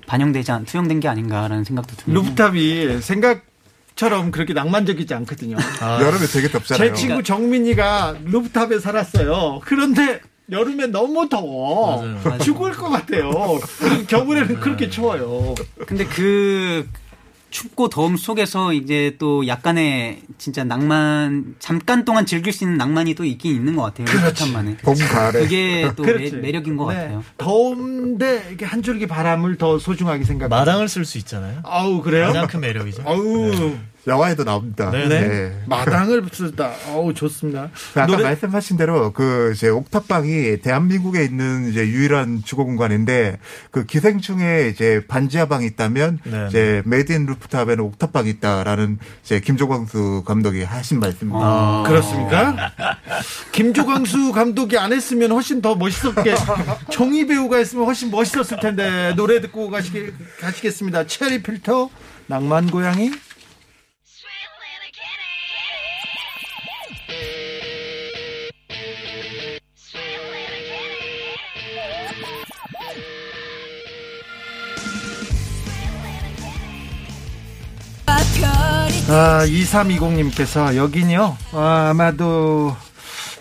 반영되지 0.07 0.51
않, 0.51 0.65
투영된 0.65 0.99
게 0.99 1.07
아닌가라는 1.07 1.63
생각도 1.63 1.95
듭니다. 1.95 2.21
루프탑이 2.21 3.01
생각처럼 3.01 4.31
그렇게 4.31 4.53
낭만적이지 4.53 5.13
않거든요. 5.13 5.57
아, 5.81 6.01
여름에 6.01 6.25
되게 6.27 6.47
덥잖아요. 6.47 6.89
제 6.89 6.93
친구 6.93 7.23
정민이가 7.23 8.17
루프탑에 8.23 8.79
살았어요. 8.79 9.61
그런데 9.63 10.21
여름에 10.51 10.87
너무 10.87 11.29
더워. 11.29 12.01
맞아요. 12.01 12.39
죽을 12.39 12.71
것 12.71 12.89
같아요. 12.89 13.31
겨울에는 14.07 14.59
그렇게 14.59 14.89
추워요. 14.89 15.53
근데 15.85 16.05
그 16.05 16.87
춥고 17.49 17.89
더움 17.89 18.15
속에서 18.17 18.73
이제 18.73 19.15
또 19.19 19.47
약간의 19.47 20.21
진짜 20.37 20.63
낭만 20.63 21.55
잠깐 21.59 22.05
동안 22.05 22.25
즐길 22.25 22.53
수 22.53 22.63
있는 22.63 22.77
낭만이 22.77 23.15
또 23.15 23.25
있긴 23.25 23.55
있는 23.55 23.75
것 23.75 23.83
같아요. 23.83 24.05
루프탑만에. 24.05 24.77
봄, 24.77 24.95
가을에. 24.95 25.39
그게 25.39 25.91
또 25.95 26.03
그렇지. 26.03 26.35
매, 26.37 26.51
력인것 26.51 26.89
네. 26.89 26.95
같아요. 26.95 27.23
더운데 27.37 28.49
이게 28.53 28.65
한 28.65 28.81
줄기 28.83 29.07
바람을 29.07 29.57
더 29.57 29.79
소중하게 29.79 30.23
생각. 30.25 30.49
마당을 30.49 30.87
쓸 30.87 31.05
수 31.05 31.17
있잖아요. 31.17 31.61
아우 31.63 32.01
그래요? 32.01 32.27
가장 32.27 32.47
큰 32.47 32.59
매력이죠. 32.59 33.03
아우 33.05 33.75
영화에도 34.07 34.43
나옵니다. 34.43 34.89
네, 34.91 35.07
네. 35.07 35.63
마당을 35.67 36.23
쓰다. 36.31 36.71
어우 36.87 37.13
좋습니다. 37.13 37.69
아까 37.93 38.05
노래- 38.07 38.23
말씀하신 38.23 38.77
대로 38.77 39.11
그 39.13 39.51
이제 39.55 39.67
옥탑방이 39.69 40.61
대한민국에 40.61 41.23
있는 41.23 41.69
이제 41.69 41.81
유일한 41.85 42.41
주거 42.43 42.63
공간인데 42.63 43.37
그 43.71 43.85
기생충에 43.85 44.69
이제 44.69 45.03
반지하방이 45.07 45.65
있다면 45.67 46.19
네, 46.23 46.45
이제 46.49 46.81
Made 46.85 47.11
in 47.11 47.25
Rooftop에는 47.25 47.79
옥탑방이 47.81 48.29
있다라는 48.29 48.99
이제 49.23 49.39
김조광수 49.41 50.23
감독이 50.25 50.63
하신 50.63 50.99
말씀입니다. 50.99 51.39
아, 51.45 51.83
그렇습니까? 51.85 52.71
김조광수 53.51 54.31
감독이 54.31 54.77
안 54.77 54.93
했으면 54.93 55.31
훨씬 55.31 55.61
더 55.61 55.75
멋있었게 55.75 56.35
정휘 56.89 57.27
배우가 57.27 57.57
했으면 57.57 57.85
훨씬 57.85 58.09
멋있었을 58.11 58.59
텐데 58.59 59.13
노래 59.15 59.41
듣고 59.41 59.69
가시겠습니다. 60.39 61.05
체리 61.07 61.43
필터 61.43 61.89
낭만 62.27 62.69
고양이 62.69 63.11
아, 79.09 79.43
2320님께서 79.45 80.75
여긴요, 80.75 81.35
아, 81.53 81.87
아마도 81.89 82.75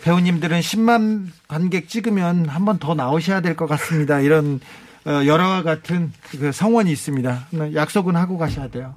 배우님들은 0.02 0.60
10만 0.60 1.26
관객 1.46 1.88
찍으면 1.88 2.48
한 2.48 2.64
번 2.64 2.78
더 2.78 2.94
나오셔야 2.94 3.40
될 3.40 3.54
것 3.56 3.66
같습니다. 3.66 4.20
이런, 4.20 4.60
어, 5.04 5.10
여러와 5.26 5.62
같은 5.62 6.12
그 6.30 6.52
성원이 6.52 6.90
있습니다. 6.92 7.46
네, 7.50 7.74
약속은 7.74 8.16
하고 8.16 8.38
가셔야 8.38 8.68
돼요. 8.68 8.94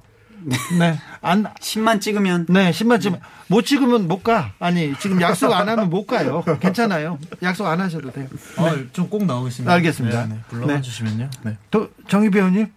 네. 0.78 0.98
안, 1.20 1.44
10만 1.44 2.00
찍으면 2.00 2.46
네, 2.48 2.70
10만 2.70 3.00
찍으면, 3.00 3.20
못 3.48 3.62
찍으면 3.66 4.08
못 4.08 4.22
가. 4.24 4.52
아니, 4.58 4.92
지금 4.98 5.20
약속 5.20 5.52
안 5.52 5.68
하면 5.68 5.88
못 5.90 6.06
가요. 6.06 6.42
괜찮아요. 6.60 7.18
약속 7.42 7.66
안 7.66 7.80
하셔도 7.80 8.10
돼요. 8.10 8.26
아, 8.56 8.74
좀 8.92 9.08
꼭 9.10 9.24
나오겠습니다. 9.26 9.72
알겠습니다. 9.74 10.26
네, 10.26 10.34
네. 10.34 10.40
불러봐 10.48 10.72
네. 10.74 10.80
주시면요. 10.80 11.30
네. 11.42 11.56
또, 11.70 11.90
정희 12.08 12.30
배우님, 12.30 12.68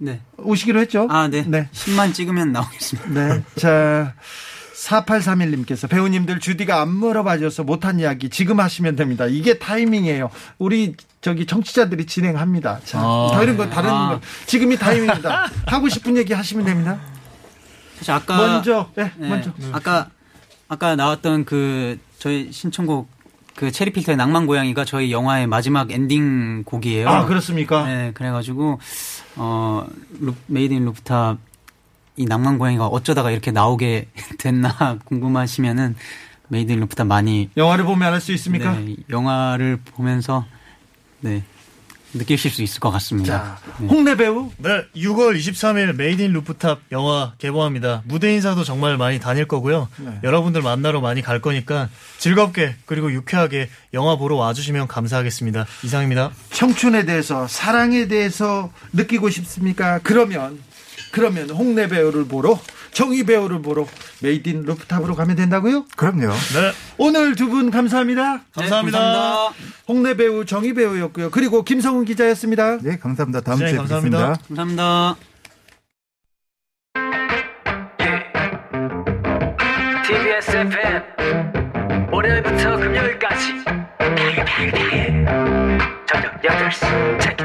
네. 0.00 0.20
오시기로 0.38 0.80
했죠? 0.80 1.06
아, 1.10 1.28
네. 1.28 1.44
네. 1.46 1.68
10만 1.72 2.14
찍으면 2.14 2.52
나오겠습니다. 2.52 3.10
네. 3.10 3.42
자, 3.56 4.14
4831님께서 4.74 5.88
배우님들 5.88 6.40
주디가 6.40 6.80
안 6.80 6.88
물어봐줘서 6.88 7.64
못한 7.64 8.00
이야기 8.00 8.30
지금 8.30 8.60
하시면 8.60 8.96
됩니다. 8.96 9.26
이게 9.26 9.58
타이밍이에요. 9.58 10.30
우리 10.58 10.94
저기 11.20 11.44
청취자들이 11.46 12.06
진행합니다. 12.06 12.80
자, 12.84 12.98
아, 13.00 13.28
다른 13.32 13.58
거, 13.58 13.68
다른 13.68 13.90
아. 13.90 14.08
거. 14.08 14.20
지금이 14.46 14.78
타이밍입니다. 14.78 15.48
하고 15.66 15.88
싶은 15.88 16.16
얘기 16.16 16.32
하시면 16.32 16.64
됩니다. 16.64 16.98
사실 17.98 18.12
아까 18.12 18.36
먼저, 18.38 18.90
네, 18.94 19.12
네, 19.18 19.28
먼저. 19.28 19.52
아까 19.72 20.08
아까 20.68 20.96
나왔던 20.96 21.44
그 21.44 21.98
저희 22.18 22.50
신청곡 22.50 23.10
그 23.54 23.70
체리필터의 23.70 24.16
낭만 24.16 24.46
고양이가 24.46 24.86
저희 24.86 25.12
영화의 25.12 25.46
마지막 25.46 25.92
엔딩 25.92 26.64
곡이에요. 26.64 27.06
아, 27.06 27.26
그렇습니까? 27.26 27.84
네, 27.84 28.12
그래가지고 28.14 28.80
어 29.42 29.86
루, 30.20 30.34
Made 30.48 30.74
in 30.74 30.84
Rooftop 30.84 31.38
이 32.16 32.26
낭만 32.26 32.58
고양이가 32.58 32.86
어쩌다가 32.88 33.30
이렇게 33.30 33.50
나오게 33.50 34.08
됐나 34.38 34.98
궁금하시면은 35.06 35.96
Made 36.48 36.72
in 36.72 36.80
Rooftop 36.80 37.06
많이 37.06 37.48
영화를 37.56 37.86
보면 37.86 38.12
알 38.12 38.20
수 38.20 38.32
있습니까? 38.32 38.74
네, 38.74 38.96
영화를 39.08 39.78
보면서 39.78 40.44
네 41.20 41.42
느끼실 42.14 42.50
수 42.50 42.62
있을 42.62 42.80
것 42.80 42.90
같습니다. 42.90 43.58
자, 43.64 43.72
네. 43.78 43.86
홍내 43.86 44.16
배우. 44.16 44.50
네, 44.58 44.84
6월 44.96 45.38
23일 45.38 45.94
Made 45.94 46.22
in 46.22 46.32
Rooftop 46.32 46.80
영화 46.92 47.34
개봉합니다. 47.38 48.02
무대 48.04 48.32
인사도 48.34 48.64
정말 48.64 48.96
많이 48.96 49.20
다닐 49.20 49.46
거고요. 49.46 49.88
네. 49.98 50.18
여러분들 50.24 50.62
만나러 50.62 51.00
많이 51.00 51.22
갈 51.22 51.40
거니까 51.40 51.88
즐겁게 52.18 52.74
그리고 52.86 53.12
유쾌하게 53.12 53.68
영화 53.94 54.16
보러 54.16 54.36
와주시면 54.36 54.88
감사하겠습니다. 54.88 55.66
이상입니다. 55.84 56.30
청춘에 56.52 57.04
대해서, 57.04 57.46
사랑에 57.48 58.08
대해서 58.08 58.72
느끼고 58.92 59.30
싶습니까? 59.30 60.00
그러면, 60.02 60.60
그러면 61.12 61.50
홍내 61.50 61.88
배우를 61.88 62.26
보러, 62.26 62.60
정휘 62.92 63.24
배우를 63.24 63.62
보러 63.62 63.86
Made 64.22 64.48
in 64.48 64.62
Rooftop으로 64.62 65.14
가면 65.14 65.36
된다고요? 65.36 65.84
그럼요. 65.96 66.28
네, 66.28 66.72
오늘 66.98 67.34
두 67.36 67.48
분 67.50 67.70
감사합니다. 67.70 68.42
감사합니다. 68.54 68.98
네, 68.98 69.04
감사합니다. 69.04 69.54
홍내 69.88 70.14
배우 70.16 70.44
정휘 70.44 70.72
배우였고요. 70.74 71.30
그리고 71.30 71.62
김성훈 71.64 72.04
기자였습니다. 72.04 72.78
네, 72.78 72.98
감사합니다. 72.98 73.40
다음 73.40 73.58
네, 73.60 73.68
주에 73.68 73.76
감사합니다. 73.78 74.18
뵙겠습니다. 74.32 74.46
감사합니다. 74.48 75.16
TBS 80.06 80.50
FM 80.56 82.10
월요일부터 82.12 82.76
금요일까지 82.76 83.64
저녁 86.06 86.40
8시 86.42 87.20
체크 87.20 87.44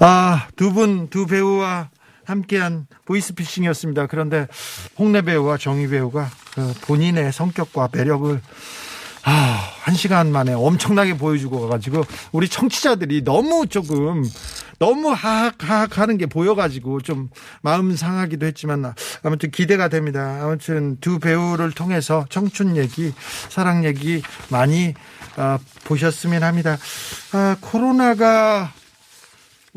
아, 0.00 0.46
두 0.54 0.72
분, 0.72 1.08
두 1.08 1.26
배우와 1.26 1.90
함께한 2.24 2.86
보이스피싱이었습니다. 3.06 4.06
그런데 4.06 4.46
홍래 4.98 5.22
배우와 5.22 5.56
정희 5.56 5.88
배우가 5.88 6.30
그 6.54 6.74
본인의 6.82 7.32
성격과 7.32 7.88
매력을 7.92 8.40
아, 9.24 9.70
한 9.82 9.94
시간 9.94 10.30
만에 10.30 10.52
엄청나게 10.52 11.16
보여주고 11.16 11.68
가지고 11.68 12.04
우리 12.32 12.48
청취자들이 12.48 13.24
너무 13.24 13.66
조금 13.66 14.24
너무 14.78 15.10
하악하악 15.10 15.98
하는 15.98 16.16
게 16.16 16.26
보여가지고 16.26 17.00
좀 17.00 17.28
마음 17.62 17.96
상하기도 17.96 18.46
했지만 18.46 18.94
아무튼 19.24 19.50
기대가 19.50 19.88
됩니다. 19.88 20.38
아무튼 20.42 20.96
두 21.00 21.18
배우를 21.18 21.72
통해서 21.72 22.24
청춘 22.28 22.76
얘기, 22.76 23.12
사랑 23.48 23.84
얘기 23.84 24.22
많이 24.48 24.94
아, 25.36 25.58
보셨으면 25.84 26.44
합니다. 26.44 26.78
아, 27.32 27.56
코로나가 27.60 28.72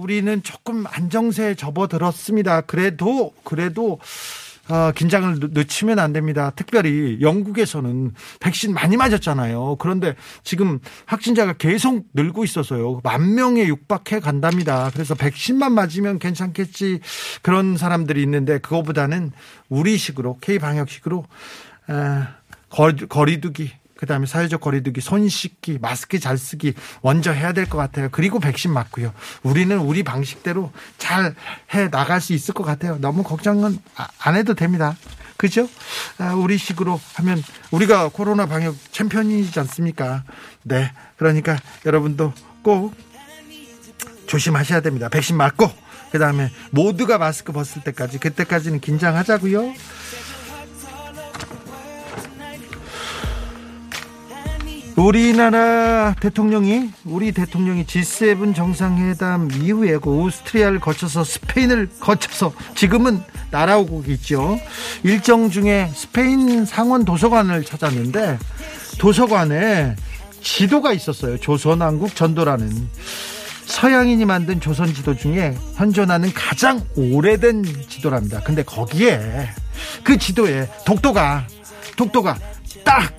우리는 0.06 0.41
조금 0.41 0.86
안정세에 0.88 1.54
접어들었습니다. 1.56 2.62
그래도 2.62 3.34
그래도 3.43 3.99
어, 4.70 4.91
긴장을 4.95 5.39
늦- 5.39 5.52
늦추면 5.54 5.99
안 5.99 6.12
됩니다. 6.14 6.52
특별히 6.56 7.20
영국에서는 7.22 8.14
백신 8.39 8.74
많이 8.74 8.95
맞았잖아요. 8.97 9.76
그런데 9.80 10.16
지금 10.43 10.80
확진자가 11.06 11.54
계속 11.54 12.06
늘고 12.14 12.43
있어서요. 12.45 13.02
만 13.04 13.36
명에 13.36 13.68
육박해 13.68 14.20
간답니다. 14.22 14.89
그래서 14.93 15.14
백신만 15.14 15.74
맞으면 15.74 16.20
괜찮겠지 16.20 16.99
그런 17.41 17.78
사람들이 17.78 18.24
있는데 18.24 18.58
그거보다는 18.60 19.32
우리식으로 19.70 20.38
K 20.41 20.58
방역식으로 20.58 21.26
어, 21.89 22.24
거리, 22.70 23.08
거리두기 23.08 23.72
그다음에 24.02 24.26
사회적 24.26 24.62
거리두기, 24.62 24.99
손 24.99 25.30
씻기, 25.30 25.78
마스크 25.80 26.18
잘 26.20 26.36
쓰기 26.39 26.74
먼저 27.04 27.32
해야 27.32 27.54
될 27.54 27.70
것 27.70 27.78
같아요. 27.78 28.10
그리고 28.12 28.39
백신 28.39 28.74
맞고요. 28.74 29.14
우리는 29.43 29.78
우리 29.78 30.02
방식대로 30.02 30.72
잘 30.97 31.36
해 31.76 31.88
나갈 31.91 32.20
수 32.20 32.34
있을 32.34 32.56
것 32.56 32.64
같아요. 32.64 32.97
너무 32.99 33.22
걱정은 33.22 33.78
아- 33.95 34.08
안 34.20 34.36
해도 34.36 34.56
됩니다. 34.56 34.97
그죠? 35.38 35.70
아, 36.18 36.34
우리 36.34 36.58
식으로 36.58 36.99
하면 37.16 37.43
우리가 37.70 38.10
코로나 38.10 38.47
방역 38.47 38.76
챔피언이지 38.91 39.60
않습니까? 39.60 40.24
네. 40.64 40.91
그러니까 41.18 41.58
여러분도 41.86 42.34
꼭 42.64 42.95
조심하셔야 44.26 44.82
됩니다. 44.82 45.10
백신 45.10 45.38
맞고 45.38 45.72
그다음에 46.12 46.52
모두가 46.72 47.20
마스크 47.20 47.52
벗을 47.54 47.84
때까지 47.84 48.18
그때까지는 48.18 48.80
긴장하자고요. 48.80 49.74
우리나라 54.97 56.13
대통령이 56.19 56.91
우리 57.05 57.31
대통령이 57.31 57.85
G7 57.85 58.53
정상회담 58.55 59.49
이후에 59.51 59.97
그 59.97 60.09
오스트리아를 60.09 60.79
거쳐서 60.79 61.23
스페인을 61.23 61.89
거쳐서 61.99 62.53
지금은 62.75 63.21
날아오고 63.51 64.03
있죠. 64.13 64.59
일정 65.03 65.49
중에 65.49 65.89
스페인 65.93 66.65
상원 66.65 67.05
도서관을 67.05 67.63
찾았는데 67.63 68.37
도서관에 68.99 69.95
지도가 70.41 70.93
있었어요. 70.93 71.37
조선왕국 71.37 72.15
전도라는 72.15 72.89
서양인이 73.65 74.25
만든 74.25 74.59
조선 74.59 74.93
지도 74.93 75.15
중에 75.15 75.55
현존하는 75.75 76.33
가장 76.33 76.85
오래된 76.95 77.63
지도랍니다. 77.87 78.41
근데 78.43 78.63
거기에 78.63 79.49
그 80.03 80.17
지도에 80.17 80.67
독도가 80.85 81.47
독도가 81.95 82.37
딱 82.83 83.13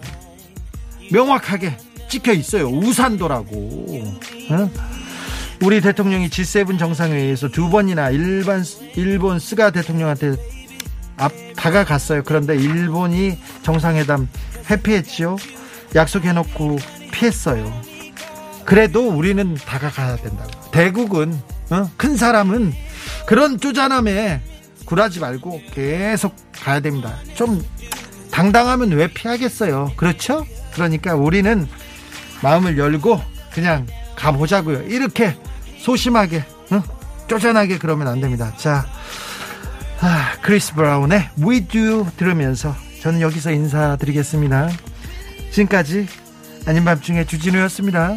명확하게 1.13 1.77
찍혀 2.09 2.33
있어요. 2.33 2.67
우산도라고. 2.69 3.55
어? 4.51 4.71
우리 5.63 5.81
대통령이 5.81 6.29
G7 6.29 6.79
정상회의에서 6.79 7.49
두 7.49 7.71
번이나 7.71 8.11
일반 8.11 8.65
일본 8.97 9.39
스가 9.39 9.71
대통령한테 9.71 10.35
앞 11.17 11.33
다가갔어요. 11.57 12.25
그런데 12.25 12.57
일본이 12.57 13.39
정상회담 13.63 14.29
회피했지요. 14.69 15.37
약속해놓고 15.95 16.79
피했어요. 17.13 17.73
그래도 18.65 19.09
우리는 19.09 19.55
다가가야 19.55 20.17
된다고. 20.17 20.51
대국은 20.73 21.39
어? 21.71 21.91
큰 21.97 22.17
사람은 22.17 22.73
그런 23.27 23.59
쪼잔함에 23.59 24.41
굴하지 24.85 25.21
말고 25.21 25.63
계속 25.73 26.35
가야 26.53 26.81
됩니다. 26.81 27.15
좀 27.35 27.65
당당하면 28.31 28.91
왜 28.91 29.07
피하겠어요? 29.07 29.93
그렇죠? 29.97 30.45
그러니까 30.73 31.15
우리는 31.15 31.69
마음을 32.43 32.79
열고 32.79 33.21
그냥 33.53 33.87
가보자고요. 34.17 34.83
이렇게 34.89 35.37
소심하게, 35.79 36.45
어? 36.71 36.83
쪼잔하게 37.29 37.79
그러면 37.79 38.09
안 38.09 38.21
됩니다. 38.21 38.53
자, 38.57 38.87
아, 40.01 40.33
크리스 40.43 40.75
브라운의 40.75 41.31
We 41.41 41.67
Do 41.67 42.07
들으면서 42.17 42.75
저는 43.03 43.21
여기서 43.21 43.53
인사드리겠습니다. 43.53 44.71
지금까지 45.51 46.07
아닌 46.67 46.85
밤중에 46.85 47.25
주진우였습니다. 47.25 48.17